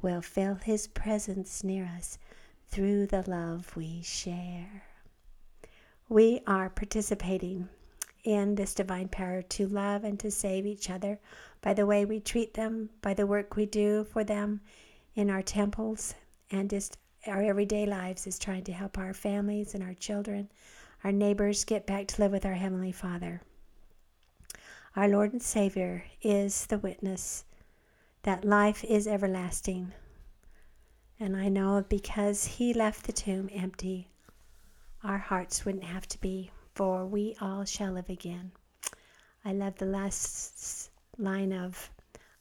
We'll 0.00 0.22
feel 0.22 0.54
his 0.54 0.86
presence 0.86 1.64
near 1.64 1.84
us 1.84 2.16
through 2.68 3.06
the 3.06 3.28
love 3.28 3.74
we 3.76 4.02
share. 4.02 4.84
We 6.08 6.40
are 6.46 6.70
participating 6.70 7.68
in 8.24 8.54
this 8.54 8.74
divine 8.74 9.08
power 9.08 9.42
to 9.42 9.68
love 9.68 10.04
and 10.04 10.18
to 10.20 10.30
save 10.30 10.66
each 10.66 10.90
other 10.90 11.18
by 11.60 11.74
the 11.74 11.86
way 11.86 12.04
we 12.04 12.20
treat 12.20 12.54
them, 12.54 12.90
by 13.00 13.14
the 13.14 13.26
work 13.26 13.56
we 13.56 13.66
do 13.66 14.04
for 14.04 14.24
them 14.24 14.60
in 15.14 15.30
our 15.30 15.42
temples, 15.42 16.14
and 16.50 16.68
just 16.68 16.98
our 17.26 17.42
everyday 17.42 17.86
lives 17.86 18.26
is 18.26 18.38
trying 18.38 18.64
to 18.64 18.72
help 18.72 18.98
our 18.98 19.14
families 19.14 19.74
and 19.74 19.82
our 19.82 19.94
children, 19.94 20.50
our 21.04 21.12
neighbors 21.12 21.64
get 21.64 21.86
back 21.86 22.06
to 22.08 22.20
live 22.20 22.32
with 22.32 22.44
our 22.44 22.54
Heavenly 22.54 22.92
Father. 22.92 23.40
Our 24.96 25.08
Lord 25.08 25.32
and 25.32 25.42
Savior 25.42 26.04
is 26.22 26.66
the 26.66 26.78
witness 26.78 27.44
that 28.22 28.44
life 28.44 28.84
is 28.84 29.06
everlasting. 29.06 29.92
And 31.24 31.38
I 31.38 31.48
know 31.48 31.82
because 31.88 32.44
He 32.44 32.74
left 32.74 33.06
the 33.06 33.12
tomb 33.12 33.48
empty, 33.50 34.08
our 35.02 35.16
hearts 35.16 35.64
wouldn't 35.64 35.84
have 35.84 36.06
to 36.08 36.20
be, 36.20 36.50
for 36.74 37.06
we 37.06 37.34
all 37.40 37.64
shall 37.64 37.92
live 37.92 38.10
again. 38.10 38.52
I 39.42 39.54
love 39.54 39.76
the 39.76 39.86
last 39.86 40.90
line 41.16 41.54
of 41.54 41.90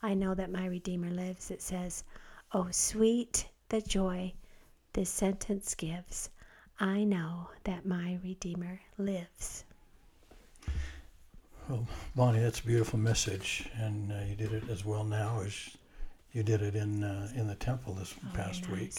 I 0.02 0.14
know 0.14 0.36
that 0.36 0.52
my 0.52 0.66
Redeemer 0.66 1.12
lives. 1.12 1.50
It 1.50 1.62
says, 1.62 2.04
Oh, 2.52 2.68
sweet 2.72 3.48
the 3.70 3.80
joy 3.80 4.34
this 4.92 5.10
sentence 5.10 5.76
gives. 5.76 6.30
I 6.78 7.06
know 7.06 7.52
that 7.64 7.86
my 7.86 8.20
Redeemer 8.22 8.82
lives. 8.98 9.64
Well, 11.70 11.88
Bonnie, 12.18 12.42
that's 12.42 12.60
a 12.60 12.66
beautiful 12.66 13.00
message, 13.00 13.70
and 13.76 14.12
uh, 14.12 14.26
you 14.28 14.36
did 14.36 14.52
it 14.52 14.70
as 14.70 14.84
well 14.84 15.06
now 15.06 15.40
as 15.40 15.70
you 16.34 16.44
did 16.44 16.62
it 16.62 16.76
in 16.76 17.04
uh, 17.04 17.30
in 17.36 17.48
the 17.48 17.56
temple 17.56 17.94
this 17.94 18.14
Oh, 18.26 18.36
past 18.36 18.68
nice. 18.70 18.80
week. 18.80 18.94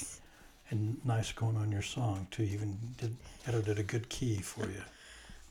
And 0.71 0.97
nice 1.05 1.31
going 1.33 1.57
on 1.57 1.71
your 1.71 1.83
song 1.83 2.27
too. 2.31 2.43
You 2.45 2.55
even 2.55 2.79
did 2.97 3.15
edited 3.47 3.79
a 3.79 3.83
good 3.83 4.09
key 4.09 4.39
for 4.39 4.67
you. 4.67 4.83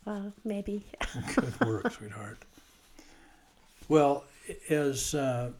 Well, 0.05 0.33
maybe. 0.43 0.83
Good 1.35 1.57
work, 1.65 1.89
sweetheart. 1.93 2.37
Well, 3.87 4.25
as 4.69 5.15
uh, 5.15 5.51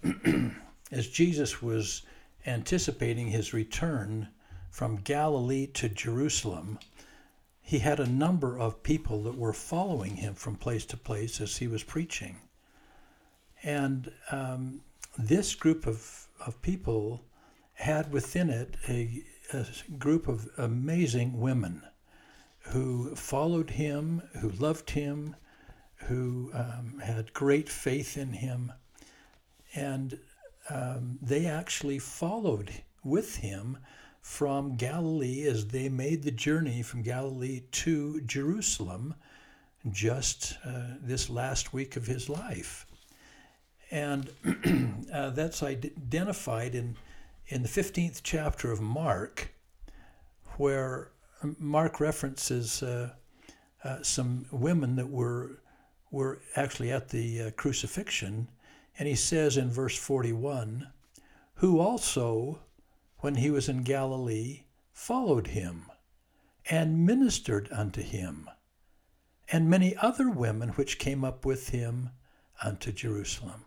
as 0.92 1.08
Jesus 1.08 1.62
was 1.62 2.01
anticipating 2.46 3.27
his 3.27 3.53
return 3.53 4.27
from 4.70 4.98
Galilee 4.98 5.68
to 5.68 5.88
Jerusalem, 5.88 6.77
he 7.62 7.80
had 7.80 8.01
a 8.01 8.06
number 8.06 8.60
of 8.60 8.84
people 8.84 9.24
that 9.24 9.38
were 9.38 9.53
following 9.53 10.18
him 10.18 10.34
from 10.34 10.56
place 10.58 10.86
to 10.88 10.98
place 10.98 11.39
as 11.39 11.56
he 11.56 11.68
was 11.70 11.82
preaching. 11.84 12.36
And 13.63 14.12
um, 14.30 14.82
this 15.17 15.55
group 15.55 15.86
of, 15.88 16.27
of 16.46 16.62
people 16.62 17.24
had 17.74 18.12
within 18.12 18.50
it 18.50 18.75
a, 18.88 19.24
a 19.51 19.65
group 19.98 20.27
of 20.27 20.50
amazing 20.58 21.39
women 21.39 21.84
who 22.67 23.15
followed 23.15 23.72
him, 23.72 24.22
who 24.39 24.50
loved 24.50 24.91
him, 24.91 25.36
who 25.96 26.51
um, 26.53 27.01
had 27.03 27.34
great 27.34 27.70
faith 27.70 28.17
in 28.17 28.34
him. 28.34 28.72
And 29.75 30.20
um, 30.70 31.20
they 31.22 31.46
actually 31.46 32.00
followed 32.00 32.72
with 33.03 33.38
him 33.38 33.77
from 34.22 34.77
Galilee 34.77 35.43
as 35.43 35.67
they 35.67 35.89
made 35.89 36.24
the 36.24 36.32
journey 36.32 36.82
from 36.82 37.01
Galilee 37.01 37.63
to 37.72 38.22
Jerusalem 38.22 39.15
just 39.91 40.58
uh, 40.65 40.96
this 41.01 41.29
last 41.29 41.74
week 41.74 41.98
of 41.98 42.08
his 42.08 42.29
life. 42.29 42.86
And 43.94 44.32
uh, 45.14 45.30
that's 45.30 45.62
identified 45.62 46.74
in, 46.74 46.96
in 47.48 47.62
the 47.62 47.70
15th 47.70 48.22
chapter 48.24 48.72
of 48.72 48.82
Mark, 48.82 49.54
where 50.58 51.12
Mark 51.60 52.00
references 52.00 52.82
uh, 52.82 53.12
uh, 53.84 54.02
some 54.02 54.48
women 54.52 54.96
that 54.96 55.12
were, 55.12 55.60
were 56.10 56.40
actually 56.56 56.92
at 56.92 57.10
the 57.10 57.42
uh, 57.44 57.52
crucifixion. 57.52 58.50
And 58.98 59.08
he 59.08 59.14
says 59.14 59.58
in 59.58 59.70
verse 59.70 59.96
41 59.96 60.88
who 61.58 61.80
also, 61.80 62.62
when 63.20 63.36
he 63.36 63.52
was 63.52 63.70
in 63.70 63.84
Galilee, 63.84 64.64
followed 64.92 65.48
him 65.48 65.86
and 66.68 67.06
ministered 67.06 67.70
unto 67.72 68.02
him, 68.02 68.50
and 69.52 69.70
many 69.70 69.96
other 69.98 70.32
women 70.32 70.70
which 70.70 70.98
came 70.98 71.24
up 71.24 71.46
with 71.46 71.70
him 71.70 72.10
unto 72.64 72.92
Jerusalem. 72.92 73.66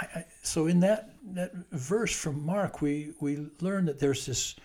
I, 0.00 0.18
I, 0.20 0.24
so 0.42 0.66
in 0.66 0.80
that, 0.80 1.10
that 1.34 1.52
verse 1.72 2.14
from 2.14 2.44
Mark, 2.44 2.80
we, 2.80 3.12
we 3.20 3.46
learn 3.60 3.84
that 3.86 3.98
there's 3.98 4.26
this 4.26 4.56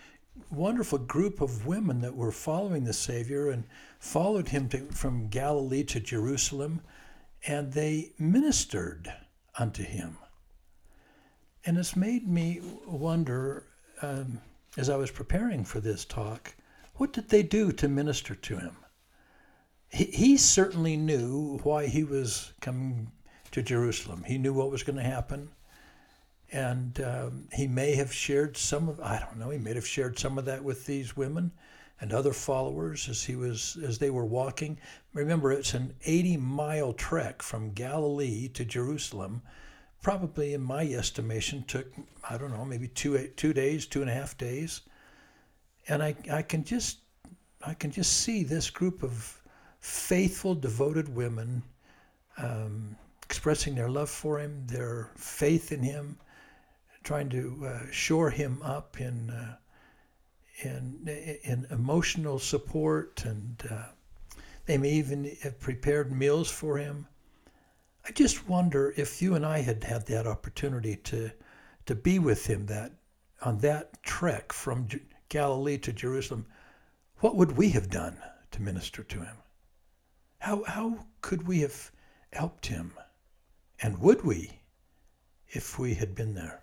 wonderful 0.50 0.98
group 0.98 1.40
of 1.40 1.66
women 1.66 2.00
that 2.00 2.14
were 2.14 2.32
following 2.32 2.84
the 2.84 2.92
Savior 2.92 3.50
and 3.50 3.64
followed 3.98 4.48
him 4.48 4.68
to, 4.70 4.78
from 4.86 5.28
Galilee 5.28 5.84
to 5.84 6.00
Jerusalem, 6.00 6.80
and 7.46 7.72
they 7.72 8.12
ministered 8.18 9.12
unto 9.58 9.82
him. 9.82 10.18
And 11.64 11.78
it's 11.78 11.96
made 11.96 12.28
me 12.28 12.60
wonder, 12.86 13.66
um, 14.02 14.40
as 14.76 14.88
I 14.88 14.96
was 14.96 15.10
preparing 15.10 15.64
for 15.64 15.80
this 15.80 16.04
talk, 16.04 16.54
what 16.94 17.12
did 17.12 17.28
they 17.28 17.42
do 17.42 17.72
to 17.72 17.88
minister 17.88 18.34
to 18.34 18.56
him? 18.56 18.76
He, 19.88 20.04
he 20.04 20.36
certainly 20.36 20.96
knew 20.96 21.58
why 21.62 21.86
he 21.86 22.04
was 22.04 22.52
coming 22.60 23.10
to 23.56 23.62
Jerusalem. 23.62 24.22
He 24.26 24.36
knew 24.36 24.52
what 24.52 24.70
was 24.70 24.82
going 24.82 24.98
to 24.98 25.02
happen. 25.02 25.48
And 26.52 27.00
um, 27.00 27.48
he 27.54 27.66
may 27.66 27.94
have 27.94 28.12
shared 28.12 28.54
some 28.54 28.86
of, 28.86 29.00
I 29.00 29.18
don't 29.18 29.38
know, 29.38 29.48
he 29.48 29.56
may 29.56 29.72
have 29.72 29.86
shared 29.86 30.18
some 30.18 30.36
of 30.36 30.44
that 30.44 30.62
with 30.62 30.84
these 30.84 31.16
women 31.16 31.50
and 31.98 32.12
other 32.12 32.34
followers 32.34 33.08
as 33.08 33.24
he 33.24 33.34
was, 33.34 33.78
as 33.82 33.96
they 33.98 34.10
were 34.10 34.26
walking. 34.26 34.76
Remember, 35.14 35.52
it's 35.52 35.72
an 35.72 35.94
80 36.04 36.36
mile 36.36 36.92
trek 36.92 37.40
from 37.40 37.72
Galilee 37.72 38.48
to 38.48 38.66
Jerusalem 38.66 39.40
probably 40.02 40.52
in 40.52 40.62
my 40.62 40.84
estimation 40.84 41.64
took 41.66 41.86
i 42.30 42.38
don't 42.38 42.52
know 42.52 42.64
maybe 42.64 42.86
two 42.86 43.18
two 43.34 43.52
days 43.52 43.86
two 43.86 44.02
and 44.02 44.10
a 44.10 44.14
half 44.14 44.38
days 44.38 44.82
and 45.88 46.00
i 46.00 46.14
i 46.30 46.42
can 46.42 46.62
just 46.62 46.98
i 47.66 47.74
can 47.74 47.90
just 47.90 48.20
see 48.20 48.44
this 48.44 48.70
group 48.70 49.02
of 49.02 49.42
faithful 49.80 50.54
devoted 50.54 51.08
women 51.08 51.60
um, 52.38 52.94
expressing 53.26 53.74
their 53.74 53.90
love 53.90 54.08
for 54.10 54.38
him 54.38 54.66
their 54.66 55.10
faith 55.16 55.72
in 55.72 55.82
him 55.82 56.18
trying 57.04 57.28
to 57.28 57.64
uh, 57.66 57.90
shore 57.90 58.30
him 58.30 58.60
up 58.62 59.00
in 59.00 59.30
uh, 59.30 59.56
in 60.62 61.06
in 61.42 61.66
emotional 61.70 62.38
support 62.38 63.24
and 63.24 63.62
uh, 63.70 63.84
they 64.64 64.78
may 64.78 64.90
even 64.90 65.36
have 65.42 65.60
prepared 65.60 66.10
meals 66.10 66.50
for 66.50 66.78
him 66.78 67.06
I 68.08 68.12
just 68.12 68.48
wonder 68.48 68.94
if 68.96 69.20
you 69.20 69.34
and 69.34 69.44
I 69.44 69.62
had 69.62 69.82
had 69.82 70.06
that 70.06 70.28
opportunity 70.28 70.94
to 71.10 71.32
to 71.86 71.94
be 71.96 72.20
with 72.20 72.46
him 72.46 72.66
that 72.66 72.92
on 73.42 73.58
that 73.58 74.00
trek 74.04 74.52
from 74.52 74.86
J- 74.86 75.00
Galilee 75.28 75.78
to 75.78 75.92
Jerusalem, 75.92 76.46
what 77.18 77.34
would 77.34 77.56
we 77.56 77.70
have 77.70 77.90
done 77.90 78.22
to 78.52 78.62
minister 78.62 79.02
to 79.02 79.18
him? 79.24 79.36
How 80.38 80.62
how 80.64 81.06
could 81.20 81.48
we 81.48 81.62
have 81.62 81.90
helped 82.32 82.66
him? 82.66 82.92
And 83.82 83.98
would 83.98 84.22
we 84.22 84.60
if 85.48 85.78
we 85.78 85.94
had 85.94 86.14
been 86.14 86.34
there? 86.34 86.62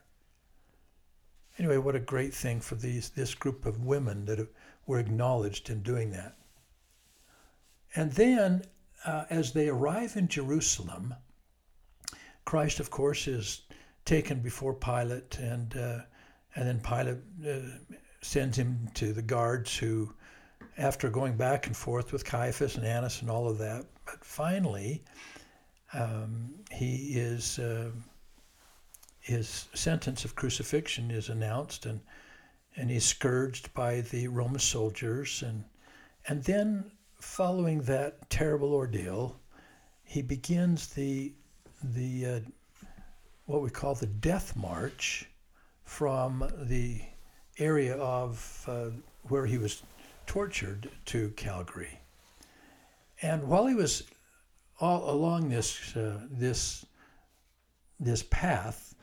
Anyway, 1.60 1.78
what 1.78 1.96
a 1.96 2.00
great 2.00 2.34
thing 2.34 2.60
for 2.60 2.76
these 2.76 3.10
this 3.10 3.36
group 3.36 3.66
of 3.66 3.86
women 3.86 4.26
that 4.26 4.48
were 4.88 5.00
acknowledged 5.00 5.70
in 5.70 5.84
doing 5.84 6.12
that. 6.12 6.36
And 7.96 8.12
then 8.14 8.64
uh, 9.06 9.26
as 9.30 9.54
they 9.54 9.70
arrive 9.70 10.16
in 10.16 10.28
Jerusalem, 10.28 11.14
Christ, 12.46 12.80
of 12.80 12.90
course, 12.90 13.28
is 13.28 13.62
taken 14.06 14.40
before 14.40 14.74
Pilate, 14.74 15.38
and 15.40 15.76
uh, 15.78 16.00
and 16.56 16.68
then 16.68 16.80
Pilate 16.80 17.18
uh, 17.48 17.60
sends 18.22 18.58
him 18.58 18.90
to 18.96 19.14
the 19.14 19.22
guards 19.22 19.78
who, 19.78 20.14
after 20.78 21.10
going 21.10 21.38
back 21.38 21.68
and 21.68 21.78
forth 21.78 22.12
with 22.12 22.26
Caiaphas 22.26 22.76
and 22.78 22.86
Annas 22.86 23.22
and 23.22 23.30
all 23.30 23.48
of 23.48 23.58
that, 23.60 23.86
but 24.06 24.24
finally, 24.24 25.04
um, 25.94 26.54
he 26.72 27.14
is 27.16 27.60
uh, 27.60 27.92
his 29.20 29.68
sentence 29.74 30.26
of 30.26 30.36
crucifixion 30.36 31.12
is 31.12 31.30
announced, 31.30 31.86
and 31.86 32.02
and 32.76 32.90
he's 32.90 33.06
scourged 33.06 33.74
by 33.74 34.02
the 34.02 34.28
Roman 34.28 34.60
soldiers, 34.60 35.44
and 35.44 35.64
and 36.28 36.44
then 36.44 36.92
following 37.20 37.82
that 37.84 38.30
terrible 38.30 38.74
ordeal, 38.74 39.40
he 40.04 40.22
begins 40.22 40.88
the 40.88 41.34
the 41.84 42.26
uh, 42.26 42.40
what 43.46 43.62
we 43.62 43.70
call 43.70 43.96
the 43.96 44.08
death 44.08 44.56
march 44.56 45.30
from 45.86 46.50
the 46.64 47.02
area 47.60 47.96
of 47.98 48.66
uh, 48.68 48.90
where 49.24 49.46
he 49.46 49.58
was 49.58 49.84
tortured 50.26 50.90
to 51.06 51.30
Calvary. 51.32 52.00
And 53.22 53.44
while 53.44 53.68
he 53.68 53.76
was 53.76 54.04
all 54.84 55.10
along 55.10 55.48
this 55.48 55.96
uh, 55.96 56.20
this 56.30 56.86
this 58.02 58.24
path 58.24 58.96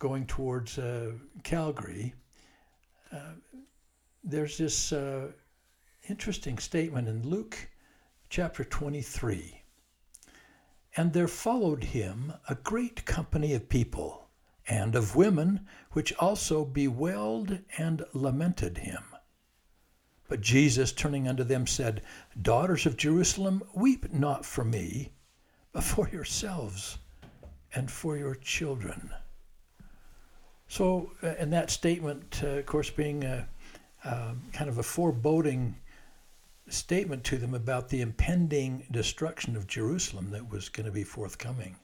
going 0.00 0.26
towards 0.26 0.76
uh, 0.76 1.12
Calvary, 1.44 2.14
uh, 3.12 3.34
there's 4.24 4.58
this 4.58 4.92
uh, 4.92 5.28
interesting 6.08 6.58
statement 6.58 7.06
in 7.06 7.22
Luke 7.22 7.56
chapter 8.28 8.64
23. 8.64 9.62
And 10.96 11.12
there 11.12 11.28
followed 11.28 11.84
him 11.84 12.32
a 12.48 12.56
great 12.56 13.04
company 13.04 13.54
of 13.54 13.68
people, 13.68 14.28
and 14.66 14.96
of 14.96 15.14
women, 15.14 15.60
which 15.92 16.12
also 16.14 16.64
bewailed 16.64 17.60
and 17.78 18.04
lamented 18.14 18.78
him. 18.78 19.13
But 20.28 20.40
Jesus, 20.40 20.92
turning 20.92 21.28
unto 21.28 21.44
them, 21.44 21.66
said, 21.66 22.02
Daughters 22.40 22.86
of 22.86 22.96
Jerusalem, 22.96 23.62
weep 23.74 24.12
not 24.12 24.44
for 24.44 24.64
me, 24.64 25.12
but 25.72 25.84
for 25.84 26.08
yourselves 26.08 26.98
and 27.74 27.90
for 27.90 28.16
your 28.16 28.34
children. 28.36 29.10
So, 30.68 31.12
uh, 31.22 31.34
and 31.38 31.52
that 31.52 31.70
statement, 31.70 32.40
uh, 32.42 32.58
of 32.58 32.66
course, 32.66 32.90
being 32.90 33.24
a, 33.24 33.46
uh, 34.04 34.32
kind 34.52 34.70
of 34.70 34.78
a 34.78 34.82
foreboding 34.82 35.76
statement 36.68 37.22
to 37.24 37.36
them 37.36 37.54
about 37.54 37.88
the 37.88 38.00
impending 38.00 38.86
destruction 38.90 39.56
of 39.56 39.66
Jerusalem 39.66 40.30
that 40.30 40.50
was 40.50 40.68
going 40.68 40.86
to 40.86 40.92
be 40.92 41.04
forthcoming. 41.04 41.76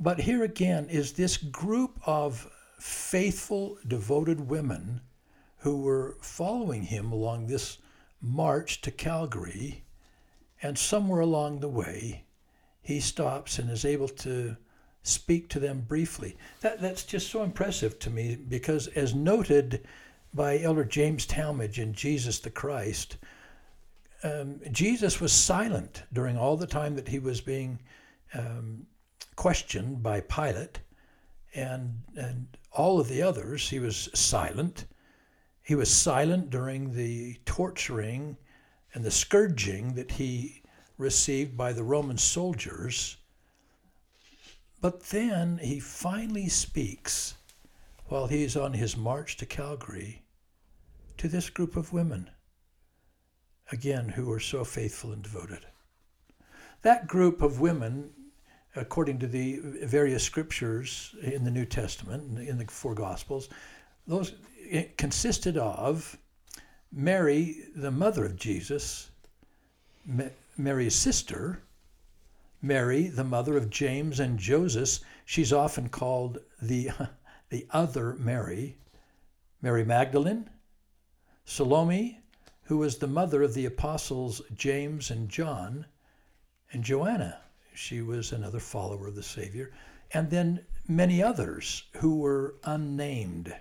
But 0.00 0.18
here 0.18 0.42
again 0.42 0.88
is 0.88 1.12
this 1.12 1.36
group 1.36 1.96
of 2.04 2.50
faithful, 2.78 3.78
devoted 3.86 4.40
women 4.40 5.00
who 5.62 5.80
were 5.80 6.16
following 6.20 6.82
him 6.82 7.12
along 7.12 7.46
this 7.46 7.78
march 8.20 8.80
to 8.80 8.90
Calvary. 8.90 9.84
and 10.62 10.78
somewhere 10.78 11.20
along 11.20 11.58
the 11.58 11.68
way, 11.68 12.24
he 12.82 13.00
stops 13.00 13.58
and 13.58 13.68
is 13.70 13.84
able 13.84 14.08
to 14.08 14.56
speak 15.02 15.48
to 15.48 15.58
them 15.58 15.80
briefly. 15.80 16.36
That, 16.60 16.80
that's 16.80 17.04
just 17.04 17.30
so 17.30 17.42
impressive 17.42 17.98
to 18.00 18.10
me 18.10 18.36
because, 18.36 18.86
as 18.88 19.14
noted 19.14 19.86
by 20.32 20.60
Elder 20.60 20.84
James 20.84 21.26
Talmage 21.26 21.78
in 21.78 21.92
Jesus 21.92 22.38
the 22.38 22.50
Christ, 22.50 23.16
um, 24.22 24.60
Jesus 24.70 25.20
was 25.20 25.32
silent 25.32 26.04
during 26.12 26.36
all 26.36 26.56
the 26.56 26.66
time 26.66 26.94
that 26.94 27.08
he 27.08 27.18
was 27.18 27.40
being 27.40 27.80
um, 28.34 28.86
questioned 29.34 30.02
by 30.02 30.20
Pilate, 30.20 30.80
and, 31.54 32.00
and 32.16 32.46
all 32.72 33.00
of 33.00 33.08
the 33.08 33.22
others, 33.22 33.68
he 33.68 33.80
was 33.80 34.08
silent. 34.14 34.86
He 35.72 35.76
was 35.76 35.90
silent 35.90 36.50
during 36.50 36.92
the 36.92 37.38
torturing 37.46 38.36
and 38.92 39.02
the 39.02 39.10
scourging 39.10 39.94
that 39.94 40.10
he 40.10 40.62
received 40.98 41.56
by 41.56 41.72
the 41.72 41.82
Roman 41.82 42.18
soldiers. 42.18 43.16
But 44.82 45.04
then 45.04 45.56
he 45.56 45.80
finally 45.80 46.50
speaks 46.50 47.36
while 48.04 48.26
he's 48.26 48.54
on 48.54 48.74
his 48.74 48.98
march 48.98 49.38
to 49.38 49.46
Calvary 49.46 50.20
to 51.16 51.26
this 51.26 51.48
group 51.48 51.74
of 51.74 51.94
women, 51.94 52.28
again, 53.70 54.10
who 54.10 54.26
were 54.26 54.40
so 54.40 54.64
faithful 54.64 55.10
and 55.10 55.22
devoted. 55.22 55.64
That 56.82 57.06
group 57.06 57.40
of 57.40 57.60
women, 57.60 58.10
according 58.76 59.20
to 59.20 59.26
the 59.26 59.58
various 59.84 60.22
scriptures 60.22 61.14
in 61.22 61.44
the 61.44 61.50
New 61.50 61.64
Testament, 61.64 62.38
in 62.46 62.58
the 62.58 62.66
four 62.66 62.94
Gospels, 62.94 63.48
those 64.06 64.32
consisted 64.96 65.56
of 65.56 66.18
Mary, 66.90 67.64
the 67.74 67.90
mother 67.90 68.24
of 68.24 68.36
Jesus, 68.36 69.10
Mary's 70.56 70.94
sister, 70.94 71.62
Mary, 72.60 73.08
the 73.08 73.24
mother 73.24 73.56
of 73.56 73.70
James 73.70 74.20
and 74.20 74.38
Joseph. 74.38 75.00
She's 75.24 75.52
often 75.52 75.88
called 75.88 76.38
the, 76.60 76.90
the 77.50 77.66
other 77.70 78.14
Mary, 78.14 78.76
Mary 79.60 79.84
Magdalene, 79.84 80.50
Salome, 81.44 82.20
who 82.64 82.78
was 82.78 82.98
the 82.98 83.06
mother 83.06 83.42
of 83.42 83.54
the 83.54 83.66
apostles 83.66 84.42
James 84.54 85.10
and 85.10 85.28
John, 85.28 85.86
and 86.72 86.84
Joanna. 86.84 87.40
She 87.74 88.02
was 88.02 88.32
another 88.32 88.60
follower 88.60 89.08
of 89.08 89.14
the 89.14 89.22
Savior, 89.22 89.72
and 90.12 90.30
then 90.30 90.64
many 90.86 91.22
others 91.22 91.84
who 91.94 92.18
were 92.18 92.56
unnamed 92.64 93.54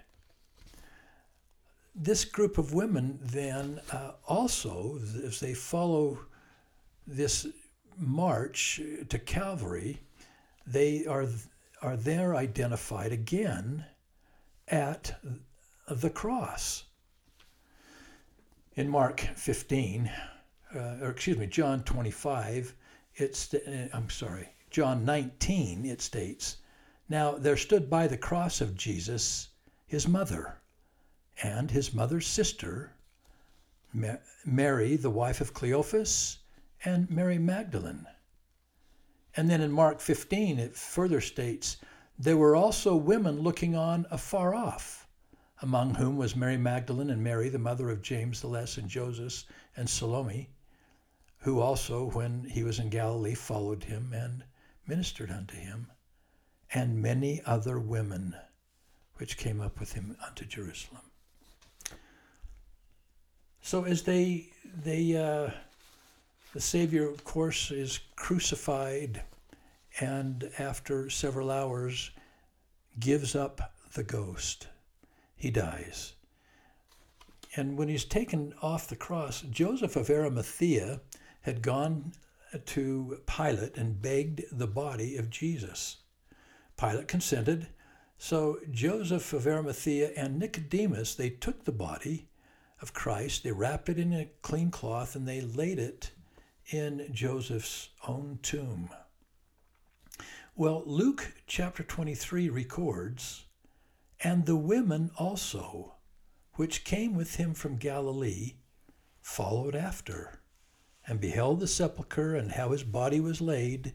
this 1.94 2.24
group 2.24 2.58
of 2.58 2.74
women 2.74 3.20
then 3.22 3.82
uh, 3.92 4.12
also, 4.26 5.00
as 5.26 5.40
they 5.40 5.54
follow 5.54 6.20
this 7.06 7.48
march 7.98 8.82
to 9.10 9.20
Calvary, 9.20 10.02
they 10.66 11.06
are 11.06 11.26
are 11.82 11.98
there 11.98 12.36
identified 12.36 13.12
again 13.12 13.84
at 14.68 15.20
the 15.90 16.10
cross. 16.10 16.84
In 18.76 18.88
Mark 18.88 19.20
15, 19.36 20.10
uh, 20.74 20.98
or 21.02 21.10
excuse 21.10 21.38
me, 21.38 21.48
John 21.48 21.84
25, 21.84 22.74
it's 23.16 23.54
uh, 23.54 23.90
I'm 23.94 24.10
sorry, 24.10 24.48
John 24.70 25.04
19, 25.04 25.86
it 25.86 26.02
states, 26.02 26.58
Now 27.10 27.34
there 27.34 27.58
stood 27.58 27.90
by 27.90 28.08
the 28.08 28.18
cross 28.18 28.62
of 28.62 28.76
Jesus 28.76 29.50
his 29.88 30.08
mother 30.08 30.61
and 31.44 31.72
his 31.72 31.94
mother's 31.94 32.28
sister, 32.28 32.94
Mary, 34.46 34.96
the 34.96 35.10
wife 35.10 35.42
of 35.42 35.54
Cleophas, 35.54 36.38
and 36.86 37.10
Mary 37.10 37.38
Magdalene. 37.38 38.08
And 39.36 39.50
then 39.50 39.62
in 39.62 39.72
Mark 39.72 40.00
15, 40.00 40.60
it 40.60 40.76
further 40.76 41.22
states, 41.22 41.78
There 42.18 42.38
were 42.38 42.56
also 42.56 42.96
women 42.96 43.40
looking 43.40 43.76
on 43.76 44.06
afar 44.12 44.54
off, 44.54 45.08
among 45.62 45.96
whom 45.96 46.18
was 46.18 46.36
Mary 46.36 46.58
Magdalene 46.58 47.10
and 47.10 47.24
Mary, 47.24 47.50
the 47.50 47.60
mother 47.60 47.90
of 47.90 48.02
James 48.02 48.42
the 48.42 48.48
Less 48.48 48.78
and 48.78 48.90
Joseph 48.90 49.46
and 49.76 49.90
Salome, 49.90 50.50
who 51.40 51.60
also, 51.60 52.10
when 52.12 52.44
he 52.46 52.64
was 52.64 52.80
in 52.80 52.90
Galilee, 52.90 53.36
followed 53.36 53.84
him 53.84 54.14
and 54.14 54.44
ministered 54.88 55.32
unto 55.32 55.56
him, 55.56 55.92
and 56.74 57.02
many 57.02 57.42
other 57.46 57.80
women 57.80 58.36
which 59.16 59.38
came 59.38 59.62
up 59.62 59.80
with 59.80 59.94
him 59.94 60.18
unto 60.26 60.46
Jerusalem. 60.46 61.11
So 63.62 63.84
as 63.84 64.04
they 64.04 64.50
they 64.84 65.16
uh, 65.16 65.52
the 66.54 66.62
Savior, 66.62 67.10
of 67.10 67.24
course, 67.24 67.72
is 67.72 68.00
crucified, 68.16 69.22
and 70.00 70.50
after 70.60 71.10
several 71.10 71.50
hours, 71.50 72.12
gives 73.00 73.36
up 73.36 73.74
the 73.94 74.04
ghost. 74.04 74.68
He 75.36 75.50
dies. 75.50 76.14
And 77.56 77.78
when 77.78 77.88
he's 77.88 78.06
taken 78.06 78.54
off 78.62 78.88
the 78.88 78.96
cross, 78.96 79.42
Joseph 79.42 79.96
of 79.96 80.10
Arimathea 80.10 81.02
had 81.42 81.62
gone 81.62 82.14
to 82.66 83.20
Pilate 83.26 83.78
and 83.78 84.02
begged 84.02 84.44
the 84.52 84.68
body 84.68 85.18
of 85.18 85.30
Jesus. 85.30 85.98
Pilate 86.78 87.08
consented. 87.08 87.68
So 88.18 88.60
Joseph 88.72 89.34
of 89.34 89.48
Arimathea 89.48 90.12
and 90.16 90.38
Nicodemus, 90.38 91.16
they 91.16 91.30
took 91.30 91.64
the 91.64 91.72
body 91.72 92.28
of 92.82 92.94
Christ. 92.94 93.44
They 93.44 93.52
wrapped 93.52 93.90
it 93.90 94.00
in 94.00 94.14
a 94.14 94.30
clean 94.42 94.72
cloth 94.72 95.16
and 95.16 95.28
they 95.28 95.42
laid 95.42 95.80
it 95.80 96.12
in 96.72 97.08
Joseph's 97.12 97.90
own 98.08 98.40
tomb. 98.42 98.90
Well, 100.56 100.84
Luke 100.86 101.34
chapter 101.48 101.84
23 101.84 102.50
records, 102.50 103.46
and 104.24 104.46
the 104.46 104.56
women 104.56 105.12
also, 105.18 105.96
which 106.56 106.84
came 106.84 107.16
with 107.16 107.36
him 107.36 107.54
from 107.54 107.78
Galilee, 107.78 108.56
followed 109.22 109.76
after, 109.76 110.42
and 111.08 111.20
beheld 111.22 111.60
the 111.60 111.68
sepulchre 111.68 112.36
and 112.36 112.52
how 112.52 112.72
his 112.72 112.84
body 112.84 113.20
was 113.20 113.42
laid. 113.42 113.94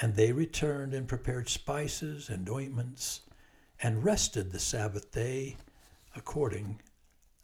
And 0.00 0.14
they 0.14 0.32
returned 0.32 0.92
and 0.92 1.08
prepared 1.08 1.48
spices 1.48 2.28
and 2.28 2.48
ointments, 2.48 3.22
and 3.82 4.04
rested 4.04 4.52
the 4.52 4.60
Sabbath 4.60 5.12
day 5.12 5.56
according 6.14 6.80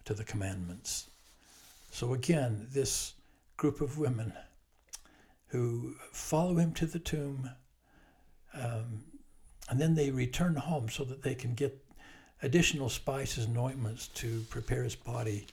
to 0.04 0.14
the 0.14 0.24
commandments. 0.24 1.08
So 1.90 2.14
again, 2.14 2.66
this 2.72 3.14
group 3.56 3.80
of 3.80 3.98
women 3.98 4.32
who 5.48 5.94
follow 6.12 6.56
him 6.56 6.72
to 6.74 6.86
the 6.86 6.98
tomb, 6.98 7.50
um, 8.54 9.04
and 9.68 9.80
then 9.80 9.94
they 9.94 10.10
return 10.10 10.54
home 10.56 10.88
so 10.88 11.04
that 11.04 11.22
they 11.22 11.34
can 11.34 11.54
get 11.54 11.84
additional 12.42 12.88
spices 12.88 13.44
and 13.44 13.58
ointments 13.58 14.08
to 14.08 14.44
prepare 14.48 14.84
his 14.84 14.96
body 14.96 15.46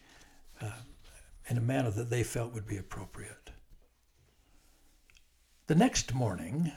uh, 0.62 0.70
in 1.50 1.58
a 1.58 1.62
manner 1.62 1.92
that 1.92 2.10
they 2.10 2.24
felt 2.24 2.54
would 2.54 2.68
be 2.68 2.78
appropriate. 2.78 3.52
The 5.68 5.76
next 5.76 6.14
morning, 6.14 6.72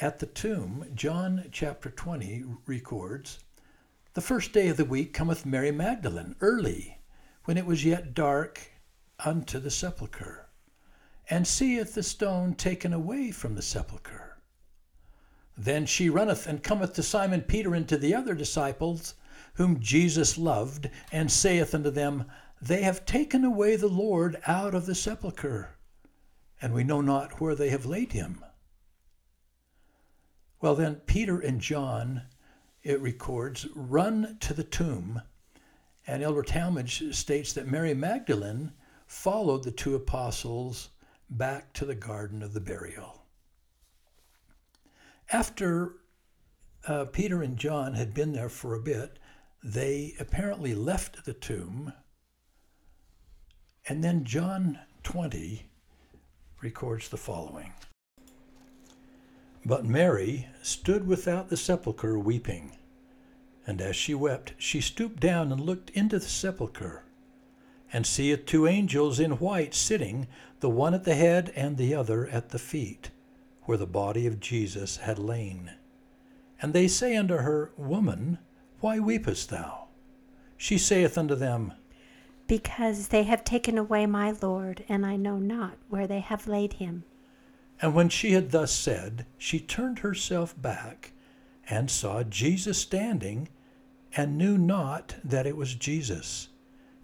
at 0.00 0.18
the 0.18 0.26
tomb, 0.26 0.86
John 0.94 1.46
chapter 1.50 1.90
20 1.90 2.44
records 2.66 3.40
the 4.14 4.20
first 4.20 4.52
day 4.52 4.68
of 4.68 4.76
the 4.76 4.84
week 4.84 5.14
cometh 5.14 5.46
Mary 5.46 5.70
Magdalene 5.70 6.34
early, 6.40 6.98
when 7.44 7.56
it 7.56 7.66
was 7.66 7.84
yet 7.84 8.12
dark, 8.12 8.72
unto 9.24 9.60
the 9.60 9.70
sepulchre, 9.70 10.48
and 11.28 11.46
seeth 11.46 11.94
the 11.94 12.02
stone 12.02 12.54
taken 12.54 12.92
away 12.92 13.30
from 13.30 13.54
the 13.54 13.62
sepulchre. 13.62 14.38
Then 15.56 15.86
she 15.86 16.08
runneth 16.08 16.46
and 16.46 16.62
cometh 16.62 16.94
to 16.94 17.02
Simon 17.02 17.42
Peter 17.42 17.74
and 17.74 17.88
to 17.88 17.96
the 17.96 18.14
other 18.14 18.34
disciples, 18.34 19.14
whom 19.54 19.78
Jesus 19.78 20.36
loved, 20.36 20.90
and 21.12 21.30
saith 21.30 21.72
unto 21.74 21.90
them, 21.90 22.24
They 22.60 22.82
have 22.82 23.04
taken 23.06 23.44
away 23.44 23.76
the 23.76 23.88
Lord 23.88 24.40
out 24.46 24.74
of 24.74 24.86
the 24.86 24.94
sepulchre, 24.94 25.76
and 26.60 26.74
we 26.74 26.82
know 26.82 27.00
not 27.00 27.40
where 27.40 27.54
they 27.54 27.68
have 27.70 27.86
laid 27.86 28.12
him. 28.12 28.44
Well, 30.60 30.74
then, 30.74 30.96
Peter 30.96 31.38
and 31.38 31.60
John 31.60 32.22
it 32.82 33.00
records, 33.00 33.66
run 33.74 34.36
to 34.40 34.54
the 34.54 34.64
tomb. 34.64 35.22
And 36.06 36.22
Elder 36.22 36.42
Talmage 36.42 37.14
states 37.14 37.52
that 37.52 37.68
Mary 37.68 37.94
Magdalene 37.94 38.72
followed 39.06 39.64
the 39.64 39.70
two 39.70 39.94
apostles, 39.94 40.90
back 41.28 41.72
to 41.74 41.84
the 41.84 41.94
garden 41.94 42.42
of 42.42 42.52
the 42.52 42.60
burial. 42.60 43.22
After 45.32 45.96
uh, 46.86 47.04
Peter 47.06 47.42
and 47.42 47.56
John 47.56 47.94
had 47.94 48.14
been 48.14 48.32
there 48.32 48.48
for 48.48 48.74
a 48.74 48.80
bit, 48.80 49.18
they 49.62 50.14
apparently 50.18 50.74
left 50.74 51.24
the 51.24 51.34
tomb. 51.34 51.92
And 53.88 54.02
then 54.02 54.24
John 54.24 54.78
20 55.02 55.66
records 56.62 57.08
the 57.08 57.16
following 57.16 57.72
But 59.64 59.84
Mary 59.84 60.48
stood 60.62 61.06
without 61.06 61.48
the 61.48 61.56
sepulchre 61.56 62.18
weeping. 62.18 62.72
And 63.66 63.80
as 63.80 63.94
she 63.94 64.14
wept, 64.14 64.54
she 64.58 64.80
stooped 64.80 65.20
down 65.20 65.52
and 65.52 65.60
looked 65.60 65.90
into 65.90 66.18
the 66.18 66.26
sepulchre, 66.26 67.04
and 67.92 68.06
seeth 68.06 68.46
two 68.46 68.66
angels 68.66 69.20
in 69.20 69.32
white 69.32 69.74
sitting, 69.74 70.26
the 70.60 70.70
one 70.70 70.94
at 70.94 71.04
the 71.04 71.14
head 71.14 71.52
and 71.54 71.76
the 71.76 71.94
other 71.94 72.26
at 72.28 72.48
the 72.48 72.58
feet, 72.58 73.10
where 73.64 73.78
the 73.78 73.86
body 73.86 74.26
of 74.26 74.40
Jesus 74.40 74.98
had 74.98 75.18
lain. 75.18 75.72
And 76.62 76.72
they 76.72 76.88
say 76.88 77.16
unto 77.16 77.36
her, 77.36 77.70
Woman, 77.76 78.38
why 78.80 78.98
weepest 78.98 79.50
thou? 79.50 79.88
She 80.56 80.78
saith 80.78 81.16
unto 81.16 81.34
them, 81.34 81.74
Because 82.46 83.08
they 83.08 83.24
have 83.24 83.44
taken 83.44 83.78
away 83.78 84.06
my 84.06 84.34
Lord, 84.42 84.84
and 84.88 85.04
I 85.04 85.16
know 85.16 85.38
not 85.38 85.76
where 85.88 86.06
they 86.06 86.20
have 86.20 86.48
laid 86.48 86.74
him. 86.74 87.04
And 87.82 87.94
when 87.94 88.08
she 88.08 88.32
had 88.32 88.50
thus 88.50 88.72
said, 88.72 89.26
she 89.38 89.58
turned 89.58 90.00
herself 90.00 90.60
back 90.60 91.12
and 91.68 91.90
saw 91.90 92.22
Jesus 92.22 92.78
standing, 92.78 93.48
and 94.16 94.36
knew 94.36 94.58
not 94.58 95.14
that 95.24 95.46
it 95.46 95.56
was 95.56 95.74
Jesus. 95.74 96.48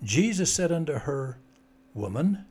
Jesus 0.03 0.53
said 0.53 0.73
unto 0.73 0.95
her, 0.95 1.39
Woman, 1.95 2.45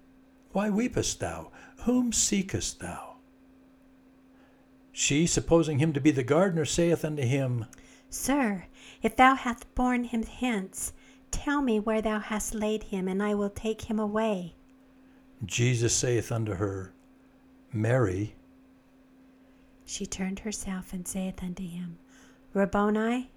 why 0.54 0.70
weepest 0.70 1.20
thou? 1.20 1.52
Whom 1.80 2.14
seekest 2.14 2.80
thou? 2.80 3.18
She, 4.94 5.28
supposing 5.28 5.80
him 5.80 5.92
to 5.92 6.00
be 6.00 6.12
the 6.12 6.24
gardener, 6.24 6.64
saith 6.64 7.04
unto 7.04 7.24
him, 7.24 7.66
Sir, 8.10 8.66
if 9.02 9.18
thou 9.18 9.36
hast 9.36 9.76
borne 9.76 10.06
him 10.06 10.24
hence, 10.24 10.94
tell 11.32 11.62
me 11.62 11.82
where 11.82 12.02
thou 12.02 12.20
hast 12.20 12.56
laid 12.56 12.84
him, 12.84 13.10
and 13.10 13.22
I 13.22 13.36
will 13.36 13.50
take 13.50 13.84
him 13.84 14.00
away. 14.00 14.56
Jesus 15.44 15.94
saith 15.94 16.32
unto 16.32 16.54
her, 16.54 16.94
Mary. 17.76 18.36
She 19.86 20.06
turned 20.06 20.40
herself 20.40 20.94
and 20.94 21.08
saith 21.08 21.44
unto 21.44 21.68
him, 21.68 21.98
Rabboni, 22.54 23.30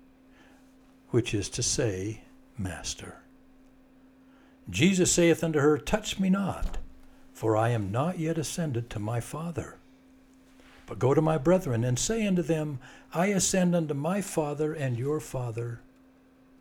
which 1.10 1.34
is 1.34 1.48
to 1.50 1.62
say, 1.62 2.22
Master. 2.56 3.16
Jesus 4.70 5.10
saith 5.10 5.42
unto 5.42 5.58
her, 5.58 5.76
Touch 5.76 6.20
me 6.20 6.30
not, 6.30 6.78
for 7.32 7.56
I 7.56 7.70
am 7.70 7.90
not 7.90 8.18
yet 8.18 8.38
ascended 8.38 8.88
to 8.90 8.98
my 8.98 9.20
Father. 9.20 9.76
But 10.86 10.98
go 10.98 11.14
to 11.14 11.20
my 11.20 11.36
brethren, 11.36 11.84
and 11.84 11.98
say 11.98 12.26
unto 12.26 12.42
them, 12.42 12.78
I 13.12 13.26
ascend 13.26 13.74
unto 13.74 13.94
my 13.94 14.20
Father 14.20 14.72
and 14.72 14.98
your 14.98 15.20
Father, 15.20 15.80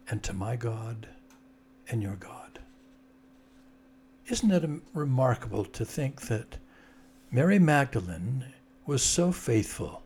and 0.09 0.23
to 0.23 0.33
my 0.33 0.55
God 0.55 1.07
and 1.89 2.01
your 2.01 2.15
God. 2.15 2.59
Isn't 4.27 4.51
it 4.51 4.81
remarkable 4.93 5.63
to 5.63 5.85
think 5.85 6.21
that 6.21 6.57
Mary 7.29 7.59
Magdalene 7.59 8.45
was 8.85 9.03
so 9.03 9.33
faithful, 9.33 10.01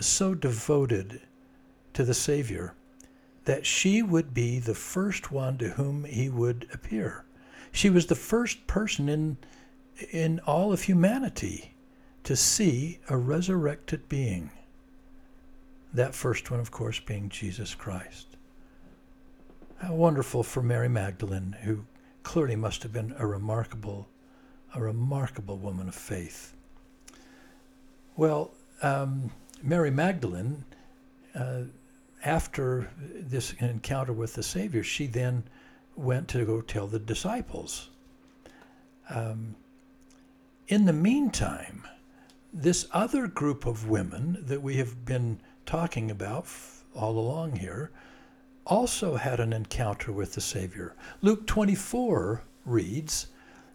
so 0.00 0.34
devoted 0.34 1.20
to 1.92 2.02
the 2.02 2.14
Savior, 2.14 2.74
that 3.44 3.64
she 3.64 4.02
would 4.02 4.34
be 4.34 4.58
the 4.58 4.74
first 4.74 5.30
one 5.30 5.56
to 5.58 5.70
whom 5.70 6.04
he 6.04 6.28
would 6.28 6.66
appear. 6.72 7.24
She 7.70 7.88
was 7.88 8.06
the 8.06 8.16
first 8.16 8.66
person 8.66 9.08
in, 9.08 9.36
in 10.10 10.40
all 10.40 10.72
of 10.72 10.82
humanity 10.82 11.74
to 12.24 12.34
see 12.34 12.98
a 13.08 13.16
resurrected 13.16 14.08
being. 14.08 14.50
That 15.92 16.16
first 16.16 16.50
one, 16.50 16.58
of 16.58 16.72
course, 16.72 16.98
being 16.98 17.28
Jesus 17.28 17.76
Christ. 17.76 18.36
How 19.76 19.94
wonderful 19.94 20.42
for 20.42 20.62
Mary 20.62 20.88
Magdalene, 20.88 21.56
who 21.62 21.84
clearly 22.24 22.56
must 22.56 22.82
have 22.82 22.92
been 22.92 23.14
a 23.18 23.26
remarkable, 23.26 24.08
a 24.74 24.80
remarkable 24.80 25.56
woman 25.56 25.88
of 25.88 25.94
faith. 25.94 26.52
Well, 28.16 28.50
um, 28.82 29.30
Mary 29.62 29.90
Magdalene, 29.90 30.64
uh, 31.34 31.62
after 32.24 32.90
this 32.98 33.54
encounter 33.54 34.12
with 34.12 34.34
the 34.34 34.42
Savior, 34.42 34.82
she 34.82 35.06
then 35.06 35.44
went 35.96 36.28
to 36.28 36.44
go 36.44 36.60
tell 36.60 36.86
the 36.86 36.98
disciples. 36.98 37.90
Um, 39.10 39.54
in 40.68 40.86
the 40.86 40.92
meantime, 40.92 41.86
this 42.52 42.86
other 42.92 43.26
group 43.26 43.66
of 43.66 43.88
women 43.88 44.38
that 44.46 44.62
we 44.62 44.76
have 44.76 45.04
been 45.04 45.40
talking 45.66 46.10
about 46.10 46.46
all 46.94 47.18
along 47.18 47.56
here 47.56 47.90
also 48.66 49.16
had 49.16 49.40
an 49.40 49.52
encounter 49.52 50.12
with 50.12 50.32
the 50.32 50.40
Savior. 50.40 50.94
Luke 51.20 51.46
24 51.46 52.42
reads, 52.64 53.26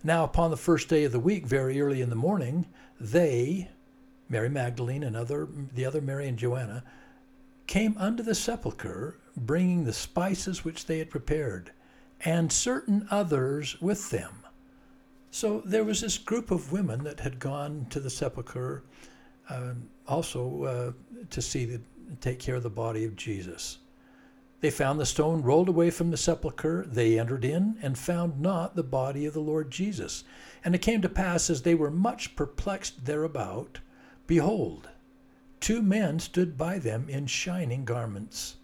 Now 0.03 0.23
upon 0.23 0.49
the 0.51 0.57
first 0.57 0.87
day 0.87 1.03
of 1.03 1.11
the 1.11 1.19
week, 1.19 1.45
very 1.45 1.81
early 1.81 2.01
in 2.01 2.09
the 2.09 2.15
morning, 2.15 2.65
they, 2.99 3.69
Mary 4.29 4.49
Magdalene 4.49 5.03
and 5.03 5.15
other, 5.15 5.47
the 5.73 5.85
other 5.85 6.01
Mary 6.01 6.27
and 6.27 6.37
Joanna, 6.37 6.83
came 7.67 7.95
unto 7.97 8.23
the 8.23 8.35
sepulchre, 8.35 9.17
bringing 9.35 9.83
the 9.83 9.93
spices 9.93 10.63
which 10.63 10.85
they 10.85 10.99
had 10.99 11.09
prepared, 11.09 11.71
and 12.21 12.51
certain 12.51 13.07
others 13.11 13.79
with 13.81 14.09
them. 14.09 14.43
So 15.31 15.61
there 15.65 15.83
was 15.83 16.01
this 16.01 16.17
group 16.17 16.49
of 16.49 16.71
women 16.71 17.03
that 17.03 17.19
had 17.19 17.39
gone 17.39 17.85
to 17.91 17.99
the 17.99 18.09
sepulchre 18.09 18.83
uh, 19.49 19.73
also 20.07 20.63
uh, 20.63 20.91
to 21.29 21.41
see 21.41 21.65
the, 21.65 21.81
take 22.21 22.39
care 22.39 22.55
of 22.55 22.63
the 22.63 22.69
body 22.69 23.05
of 23.05 23.15
Jesus. 23.15 23.79
They 24.61 24.71
found 24.71 24.99
the 24.99 25.05
stone 25.05 25.41
rolled 25.41 25.69
away 25.69 25.89
from 25.89 26.11
the 26.11 26.17
sepulchre. 26.17 26.85
They 26.85 27.17
entered 27.17 27.45
in 27.45 27.77
and 27.81 27.97
found 27.97 28.41
not 28.41 28.75
the 28.75 28.83
body 28.83 29.25
of 29.25 29.33
the 29.33 29.39
Lord 29.39 29.71
Jesus. 29.71 30.23
And 30.65 30.75
it 30.75 30.81
came 30.81 31.01
to 31.01 31.09
pass, 31.09 31.49
as 31.49 31.61
they 31.61 31.75
were 31.75 31.91
much 31.91 32.35
perplexed 32.35 33.05
thereabout, 33.05 33.79
behold, 34.27 34.89
two 35.61 35.81
men 35.81 36.19
stood 36.19 36.57
by 36.57 36.77
them 36.77 37.07
in 37.07 37.27
shining 37.27 37.85
garments. 37.85 38.57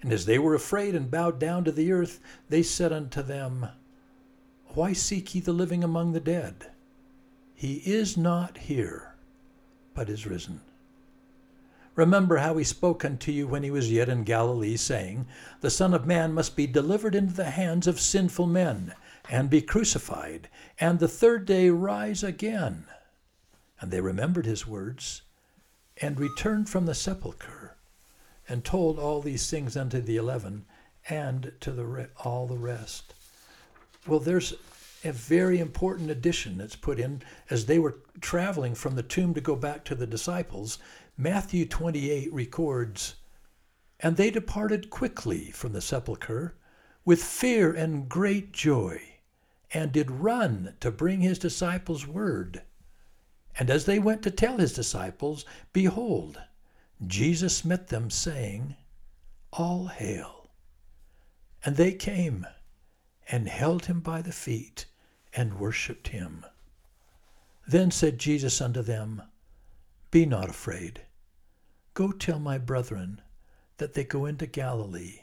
And 0.00 0.12
as 0.12 0.26
they 0.26 0.38
were 0.38 0.54
afraid 0.54 0.94
and 0.94 1.10
bowed 1.10 1.40
down 1.40 1.64
to 1.64 1.72
the 1.72 1.90
earth, 1.90 2.20
they 2.48 2.62
said 2.62 2.92
unto 2.92 3.22
them, 3.22 3.68
Why 4.68 4.92
seek 4.92 5.34
ye 5.34 5.40
the 5.40 5.52
living 5.52 5.82
among 5.82 6.12
the 6.12 6.20
dead? 6.20 6.70
He 7.54 7.76
is 7.84 8.16
not 8.16 8.58
here, 8.58 9.14
but 9.94 10.08
is 10.08 10.26
risen. 10.26 10.60
Remember 11.96 12.36
how 12.36 12.56
he 12.58 12.64
spoke 12.64 13.04
unto 13.04 13.32
you 13.32 13.48
when 13.48 13.62
he 13.62 13.70
was 13.70 13.90
yet 13.90 14.10
in 14.10 14.22
Galilee, 14.22 14.76
saying, 14.76 15.26
The 15.62 15.70
Son 15.70 15.94
of 15.94 16.06
Man 16.06 16.34
must 16.34 16.54
be 16.54 16.66
delivered 16.66 17.14
into 17.14 17.32
the 17.32 17.50
hands 17.50 17.86
of 17.86 17.98
sinful 17.98 18.46
men, 18.46 18.94
and 19.30 19.50
be 19.50 19.62
crucified, 19.62 20.48
and 20.78 20.98
the 20.98 21.08
third 21.08 21.46
day 21.46 21.70
rise 21.70 22.22
again. 22.22 22.84
And 23.80 23.90
they 23.90 24.02
remembered 24.02 24.46
his 24.46 24.66
words 24.66 25.22
and 26.00 26.20
returned 26.20 26.68
from 26.68 26.84
the 26.84 26.94
sepulchre, 26.94 27.76
and 28.46 28.62
told 28.62 28.98
all 28.98 29.22
these 29.22 29.50
things 29.50 29.76
unto 29.76 30.00
the 30.00 30.16
eleven 30.16 30.66
and 31.08 31.52
to 31.60 31.72
the 31.72 31.86
re- 31.86 32.06
all 32.22 32.46
the 32.46 32.58
rest. 32.58 33.14
Well, 34.06 34.20
there's 34.20 34.54
a 35.02 35.12
very 35.12 35.58
important 35.58 36.10
addition 36.10 36.58
that's 36.58 36.76
put 36.76 36.98
in 36.98 37.22
as 37.48 37.66
they 37.66 37.78
were 37.78 37.96
traveling 38.20 38.74
from 38.74 38.96
the 38.96 39.02
tomb 39.02 39.34
to 39.34 39.40
go 39.40 39.56
back 39.56 39.84
to 39.84 39.94
the 39.94 40.06
disciples. 40.06 40.78
Matthew 41.18 41.64
28 41.64 42.30
records, 42.30 43.14
And 43.98 44.18
they 44.18 44.30
departed 44.30 44.90
quickly 44.90 45.50
from 45.50 45.72
the 45.72 45.80
sepulchre 45.80 46.56
with 47.06 47.24
fear 47.24 47.72
and 47.72 48.06
great 48.06 48.52
joy, 48.52 49.00
and 49.72 49.92
did 49.92 50.10
run 50.10 50.74
to 50.80 50.90
bring 50.90 51.22
his 51.22 51.38
disciples 51.38 52.06
word. 52.06 52.60
And 53.58 53.70
as 53.70 53.86
they 53.86 53.98
went 53.98 54.22
to 54.24 54.30
tell 54.30 54.58
his 54.58 54.74
disciples, 54.74 55.46
behold, 55.72 56.38
Jesus 57.06 57.64
met 57.64 57.88
them, 57.88 58.10
saying, 58.10 58.76
All 59.54 59.86
hail. 59.86 60.50
And 61.64 61.76
they 61.76 61.94
came 61.94 62.46
and 63.30 63.48
held 63.48 63.86
him 63.86 64.00
by 64.00 64.20
the 64.20 64.32
feet 64.32 64.84
and 65.32 65.58
worshipped 65.58 66.08
him. 66.08 66.44
Then 67.66 67.90
said 67.90 68.18
Jesus 68.18 68.60
unto 68.60 68.82
them, 68.82 69.22
Be 70.10 70.26
not 70.26 70.50
afraid. 70.50 71.05
Go 71.96 72.12
tell 72.12 72.38
my 72.38 72.58
brethren 72.58 73.22
that 73.78 73.94
they 73.94 74.04
go 74.04 74.26
into 74.26 74.44
Galilee, 74.46 75.20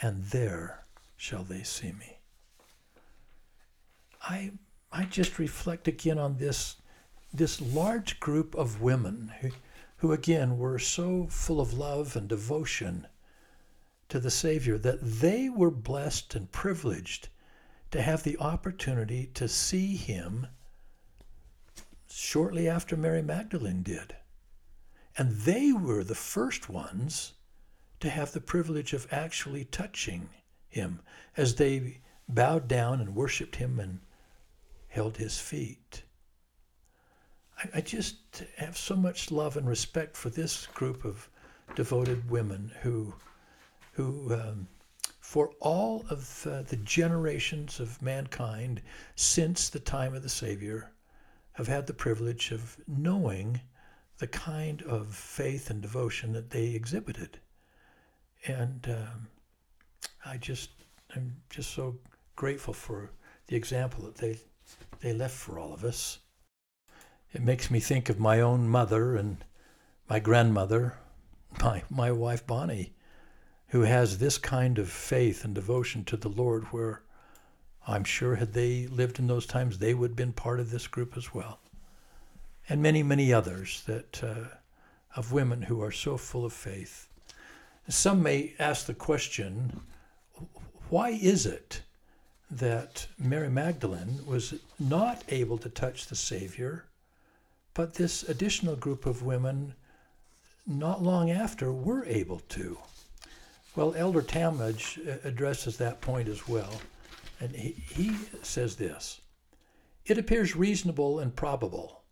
and 0.00 0.24
there 0.24 0.86
shall 1.14 1.42
they 1.44 1.62
see 1.62 1.92
me. 1.92 2.16
I, 4.22 4.52
I 4.90 5.04
just 5.04 5.38
reflect 5.38 5.86
again 5.86 6.18
on 6.18 6.38
this 6.38 6.76
this 7.34 7.60
large 7.60 8.18
group 8.18 8.54
of 8.54 8.80
women 8.80 9.34
who, 9.42 9.50
who 9.98 10.12
again 10.12 10.56
were 10.56 10.78
so 10.78 11.26
full 11.26 11.60
of 11.60 11.74
love 11.74 12.16
and 12.16 12.28
devotion 12.28 13.06
to 14.08 14.18
the 14.18 14.30
Savior 14.30 14.78
that 14.78 15.02
they 15.02 15.50
were 15.50 15.70
blessed 15.70 16.34
and 16.34 16.50
privileged 16.50 17.28
to 17.90 18.00
have 18.00 18.22
the 18.22 18.38
opportunity 18.38 19.26
to 19.34 19.48
see 19.48 19.96
Him 19.96 20.46
shortly 22.08 22.66
after 22.70 22.96
Mary 22.96 23.20
Magdalene 23.20 23.82
did. 23.82 24.16
And 25.18 25.32
they 25.32 25.72
were 25.72 26.04
the 26.04 26.14
first 26.14 26.68
ones 26.68 27.32
to 28.00 28.10
have 28.10 28.32
the 28.32 28.40
privilege 28.40 28.92
of 28.92 29.06
actually 29.10 29.64
touching 29.64 30.28
him 30.68 31.00
as 31.36 31.54
they 31.54 32.00
bowed 32.28 32.68
down 32.68 33.00
and 33.00 33.14
worshiped 33.14 33.56
him 33.56 33.80
and 33.80 34.00
held 34.88 35.16
his 35.16 35.38
feet. 35.38 36.02
I, 37.58 37.78
I 37.78 37.80
just 37.80 38.16
have 38.56 38.76
so 38.76 38.96
much 38.96 39.30
love 39.30 39.56
and 39.56 39.68
respect 39.68 40.16
for 40.16 40.28
this 40.28 40.66
group 40.66 41.04
of 41.04 41.28
devoted 41.74 42.30
women 42.30 42.72
who, 42.82 43.14
who 43.92 44.34
um, 44.34 44.68
for 45.20 45.50
all 45.60 46.04
of 46.08 46.46
uh, 46.46 46.62
the 46.62 46.76
generations 46.76 47.80
of 47.80 48.00
mankind 48.00 48.80
since 49.16 49.68
the 49.68 49.80
time 49.80 50.14
of 50.14 50.22
the 50.22 50.28
Savior, 50.28 50.92
have 51.52 51.66
had 51.66 51.86
the 51.86 51.94
privilege 51.94 52.52
of 52.52 52.76
knowing 52.86 53.60
the 54.18 54.26
kind 54.26 54.82
of 54.82 55.14
faith 55.14 55.70
and 55.70 55.82
devotion 55.82 56.32
that 56.32 56.50
they 56.50 56.68
exhibited. 56.68 57.38
And 58.46 58.86
um, 58.88 59.28
I 60.24 60.36
just, 60.38 60.70
I'm 61.14 61.36
just 61.50 61.72
so 61.72 61.96
grateful 62.34 62.72
for 62.72 63.10
the 63.48 63.56
example 63.56 64.04
that 64.04 64.16
they, 64.16 64.38
they 65.00 65.12
left 65.12 65.34
for 65.34 65.58
all 65.58 65.72
of 65.72 65.84
us. 65.84 66.18
It 67.32 67.42
makes 67.42 67.70
me 67.70 67.80
think 67.80 68.08
of 68.08 68.18
my 68.18 68.40
own 68.40 68.68
mother 68.68 69.16
and 69.16 69.44
my 70.08 70.20
grandmother, 70.20 70.96
my, 71.62 71.82
my 71.90 72.12
wife 72.12 72.46
Bonnie, 72.46 72.94
who 73.68 73.82
has 73.82 74.18
this 74.18 74.38
kind 74.38 74.78
of 74.78 74.88
faith 74.88 75.44
and 75.44 75.54
devotion 75.54 76.04
to 76.04 76.16
the 76.16 76.28
Lord 76.28 76.64
where 76.66 77.02
I'm 77.86 78.04
sure 78.04 78.36
had 78.36 78.52
they 78.52 78.86
lived 78.86 79.18
in 79.18 79.26
those 79.26 79.46
times, 79.46 79.78
they 79.78 79.94
would 79.94 80.10
have 80.10 80.16
been 80.16 80.32
part 80.32 80.60
of 80.60 80.70
this 80.70 80.86
group 80.86 81.16
as 81.16 81.34
well. 81.34 81.60
And 82.68 82.82
many, 82.82 83.02
many 83.02 83.32
others 83.32 83.82
that 83.86 84.22
uh, 84.24 84.56
of 85.16 85.32
women 85.32 85.62
who 85.62 85.82
are 85.82 85.90
so 85.90 86.16
full 86.16 86.44
of 86.44 86.52
faith. 86.52 87.08
Some 87.88 88.22
may 88.22 88.54
ask 88.58 88.86
the 88.86 88.94
question, 88.94 89.80
why 90.90 91.10
is 91.10 91.46
it 91.46 91.80
that 92.50 93.06
Mary 93.18 93.48
Magdalene 93.48 94.20
was 94.26 94.54
not 94.78 95.24
able 95.28 95.58
to 95.58 95.68
touch 95.68 96.06
the 96.06 96.14
Savior, 96.16 96.84
but 97.74 97.94
this 97.94 98.22
additional 98.24 98.76
group 98.76 99.06
of 99.06 99.22
women 99.22 99.74
not 100.66 101.02
long 101.02 101.30
after 101.30 101.72
were 101.72 102.04
able 102.04 102.40
to? 102.50 102.78
Well, 103.74 103.94
Elder 103.96 104.22
Talmage 104.22 105.24
addresses 105.24 105.76
that 105.76 106.00
point 106.00 106.28
as 106.28 106.48
well. 106.48 106.80
And 107.40 107.54
he, 107.54 107.72
he 107.90 108.16
says 108.42 108.76
this 108.76 109.20
It 110.06 110.18
appears 110.18 110.56
reasonable 110.56 111.18
and 111.20 111.34
probable 111.34 112.02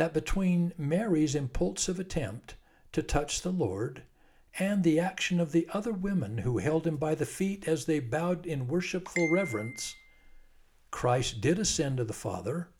that 0.00 0.14
between 0.14 0.72
Mary's 0.78 1.34
impulsive 1.34 2.00
attempt 2.00 2.54
to 2.90 3.02
touch 3.02 3.42
the 3.42 3.52
Lord 3.52 4.02
and 4.58 4.82
the 4.82 4.98
action 4.98 5.38
of 5.38 5.52
the 5.52 5.68
other 5.74 5.92
women 5.92 6.38
who 6.38 6.56
held 6.56 6.86
him 6.86 6.96
by 6.96 7.14
the 7.14 7.26
feet 7.26 7.68
as 7.68 7.84
they 7.84 8.00
bowed 8.00 8.46
in 8.46 8.66
worshipful 8.66 9.30
reverence, 9.30 9.94
Christ 10.90 11.42
did 11.42 11.58
ascend 11.58 11.98
to 11.98 12.04
the 12.04 12.14
Father, 12.14 12.70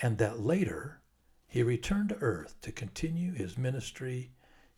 and 0.00 0.18
that 0.18 0.38
later 0.38 1.00
he 1.48 1.64
returned 1.64 2.10
to 2.10 2.18
earth 2.20 2.54
to 2.62 2.70
continue 2.70 3.32
his 3.32 3.58
ministry 3.58 4.30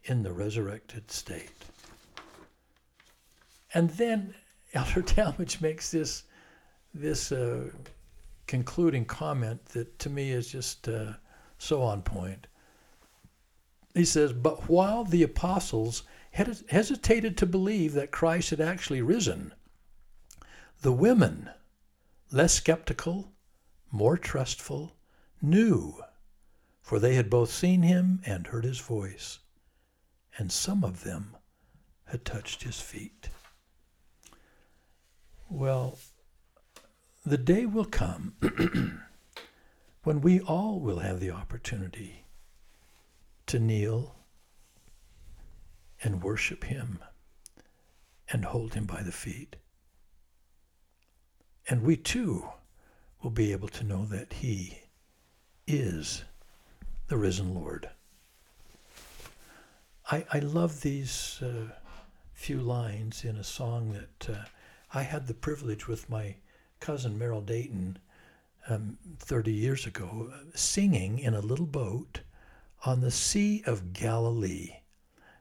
in 0.05 0.23
the 0.23 0.33
resurrected 0.33 1.11
state. 1.11 1.53
And 3.75 3.91
then 3.91 4.35
Elder 4.73 5.03
Talmage 5.03 5.61
makes 5.61 5.91
this 5.91 6.23
this 6.95 7.31
uh, 7.31 7.69
concluding 8.47 9.05
comment 9.05 9.63
that 9.67 9.99
to 9.99 10.09
me 10.09 10.31
is 10.31 10.51
just 10.51 10.89
uh, 10.89 11.13
so 11.59 11.83
on 11.83 12.03
point. 12.03 12.47
He 13.95 14.05
says, 14.05 14.33
But 14.33 14.69
while 14.69 15.05
the 15.05 15.23
apostles 15.23 16.03
hesitated 16.33 17.37
to 17.37 17.47
believe 17.47 17.93
that 17.93 18.11
Christ 18.11 18.51
had 18.51 18.61
actually 18.61 19.03
risen, 19.03 19.53
the 20.83 20.93
women, 20.93 21.51
less 22.33 22.55
skeptical, 22.55 23.33
more 23.91 24.19
trustful, 24.19 24.97
knew, 25.41 26.03
for 26.83 26.99
they 26.99 27.15
had 27.15 27.31
both 27.31 27.51
seen 27.51 27.83
him 27.83 28.21
and 28.27 28.49
heard 28.49 28.65
his 28.65 28.81
voice, 28.81 29.39
and 30.37 30.51
some 30.51 30.83
of 30.83 31.05
them 31.05 31.37
had 32.07 32.25
touched 32.25 32.65
his 32.65 32.81
feet. 32.81 33.29
Well, 35.49 35.99
the 37.25 37.39
day 37.39 37.65
will 37.65 37.85
come 37.85 38.35
when 40.05 40.21
we 40.21 40.39
all 40.41 40.79
will 40.81 40.99
have 40.99 41.19
the 41.19 41.31
opportunity 41.31 42.27
to 43.47 43.59
kneel 43.59 44.15
and 46.03 46.23
worship 46.23 46.65
Him 46.65 46.99
and 48.29 48.45
hold 48.45 48.75
Him 48.75 48.85
by 48.85 49.03
the 49.03 49.13
feet. 49.13 49.57
And 51.69 51.83
we 51.83 51.97
too 51.97 52.47
will 53.23 53.31
be 53.31 53.53
able 53.53 53.69
to 53.69 53.85
know 53.85 54.05
that 54.07 54.35
He 54.35 54.79
is 55.67 56.25
the 57.09 57.17
risen 57.17 57.55
Lord. 57.55 57.89
I, 60.11 60.27
I 60.31 60.39
love 60.41 60.83
these 60.83 61.41
uh, 61.43 61.73
few 62.35 62.61
lines 62.61 63.25
in 63.25 63.37
a 63.37 63.45
song 63.45 63.93
that 63.95 64.35
uh, 64.35 64.45
I 64.93 65.03
had 65.03 65.27
the 65.27 65.35
privilege 65.35 65.89
with 65.89 66.11
my 66.11 66.37
cousin 66.81 67.19
Merrill 67.19 67.41
Dayton 67.41 67.99
um, 68.69 68.99
30 69.19 69.53
years 69.53 69.87
ago 69.87 70.33
singing 70.55 71.19
in 71.19 71.35
a 71.35 71.41
little 71.41 71.67
boat 71.67 72.21
on 72.85 73.01
the 73.01 73.11
Sea 73.11 73.63
of 73.67 73.93
Galilee 73.93 74.77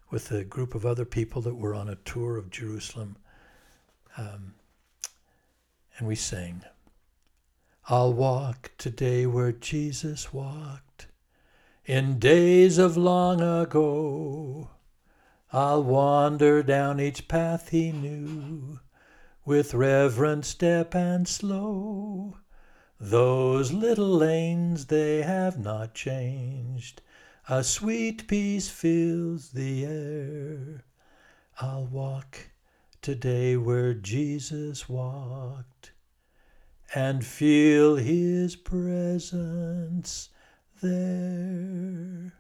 with 0.10 0.32
a 0.32 0.44
group 0.44 0.76
of 0.76 0.86
other 0.86 1.06
people 1.06 1.42
that 1.42 1.56
were 1.56 1.74
on 1.74 1.90
a 1.90 1.96
tour 1.96 2.38
of 2.38 2.52
Jerusalem. 2.52 3.18
Um, 4.18 4.54
and 5.98 6.08
we 6.08 6.16
sang, 6.16 6.64
I'll 7.90 8.14
walk 8.14 8.72
today 8.78 9.26
where 9.26 9.52
Jesus 9.52 10.32
walked 10.32 11.08
in 11.86 12.20
days 12.20 12.78
of 12.78 12.96
long 12.96 13.42
ago. 13.42 14.70
I'll 15.52 15.84
wander 15.84 16.64
down 16.64 17.00
each 17.00 17.28
path 17.28 17.70
he 17.70 17.92
knew 17.92 18.80
with 19.46 19.74
reverent 19.74 20.46
step 20.46 20.96
and 20.96 21.28
slow. 21.28 22.38
Those 23.06 23.74
little 23.74 24.08
lanes 24.08 24.86
they 24.86 25.24
have 25.24 25.60
not 25.60 25.94
changed. 25.94 27.02
A 27.50 27.62
sweet 27.62 28.30
peace 28.30 28.70
fills 28.70 29.50
the 29.50 29.86
air. 29.86 30.86
I'll 31.60 31.86
walk 31.86 32.52
today 33.02 33.58
where 33.58 33.94
Jesus 33.94 34.88
walked 34.88 35.92
and 36.96 37.26
feel 37.26 37.98
his 37.98 38.56
presence 38.56 40.30
there. 40.82 42.32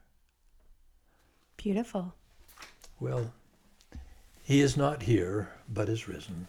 Beautiful. 1.57 2.15
Well, 3.01 3.33
he 4.41 4.61
is 4.61 4.77
not 4.77 5.03
here, 5.03 5.51
but 5.67 5.89
is 5.89 6.07
risen 6.07 6.47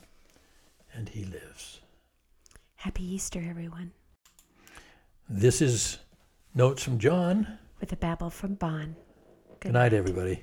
and 0.95 1.09
he 1.09 1.25
lives. 1.25 1.81
Happy 2.77 3.03
Easter, 3.03 3.45
everyone. 3.45 3.91
This 5.29 5.63
is 5.63 5.99
Notes 6.55 6.83
from 6.83 6.99
John. 6.99 7.59
With 7.81 7.91
a 7.93 7.97
babble 7.97 8.29
from 8.29 8.57
Bon. 8.57 8.95
Good 9.61 9.73
night, 9.73 9.95
everybody. 9.95 10.43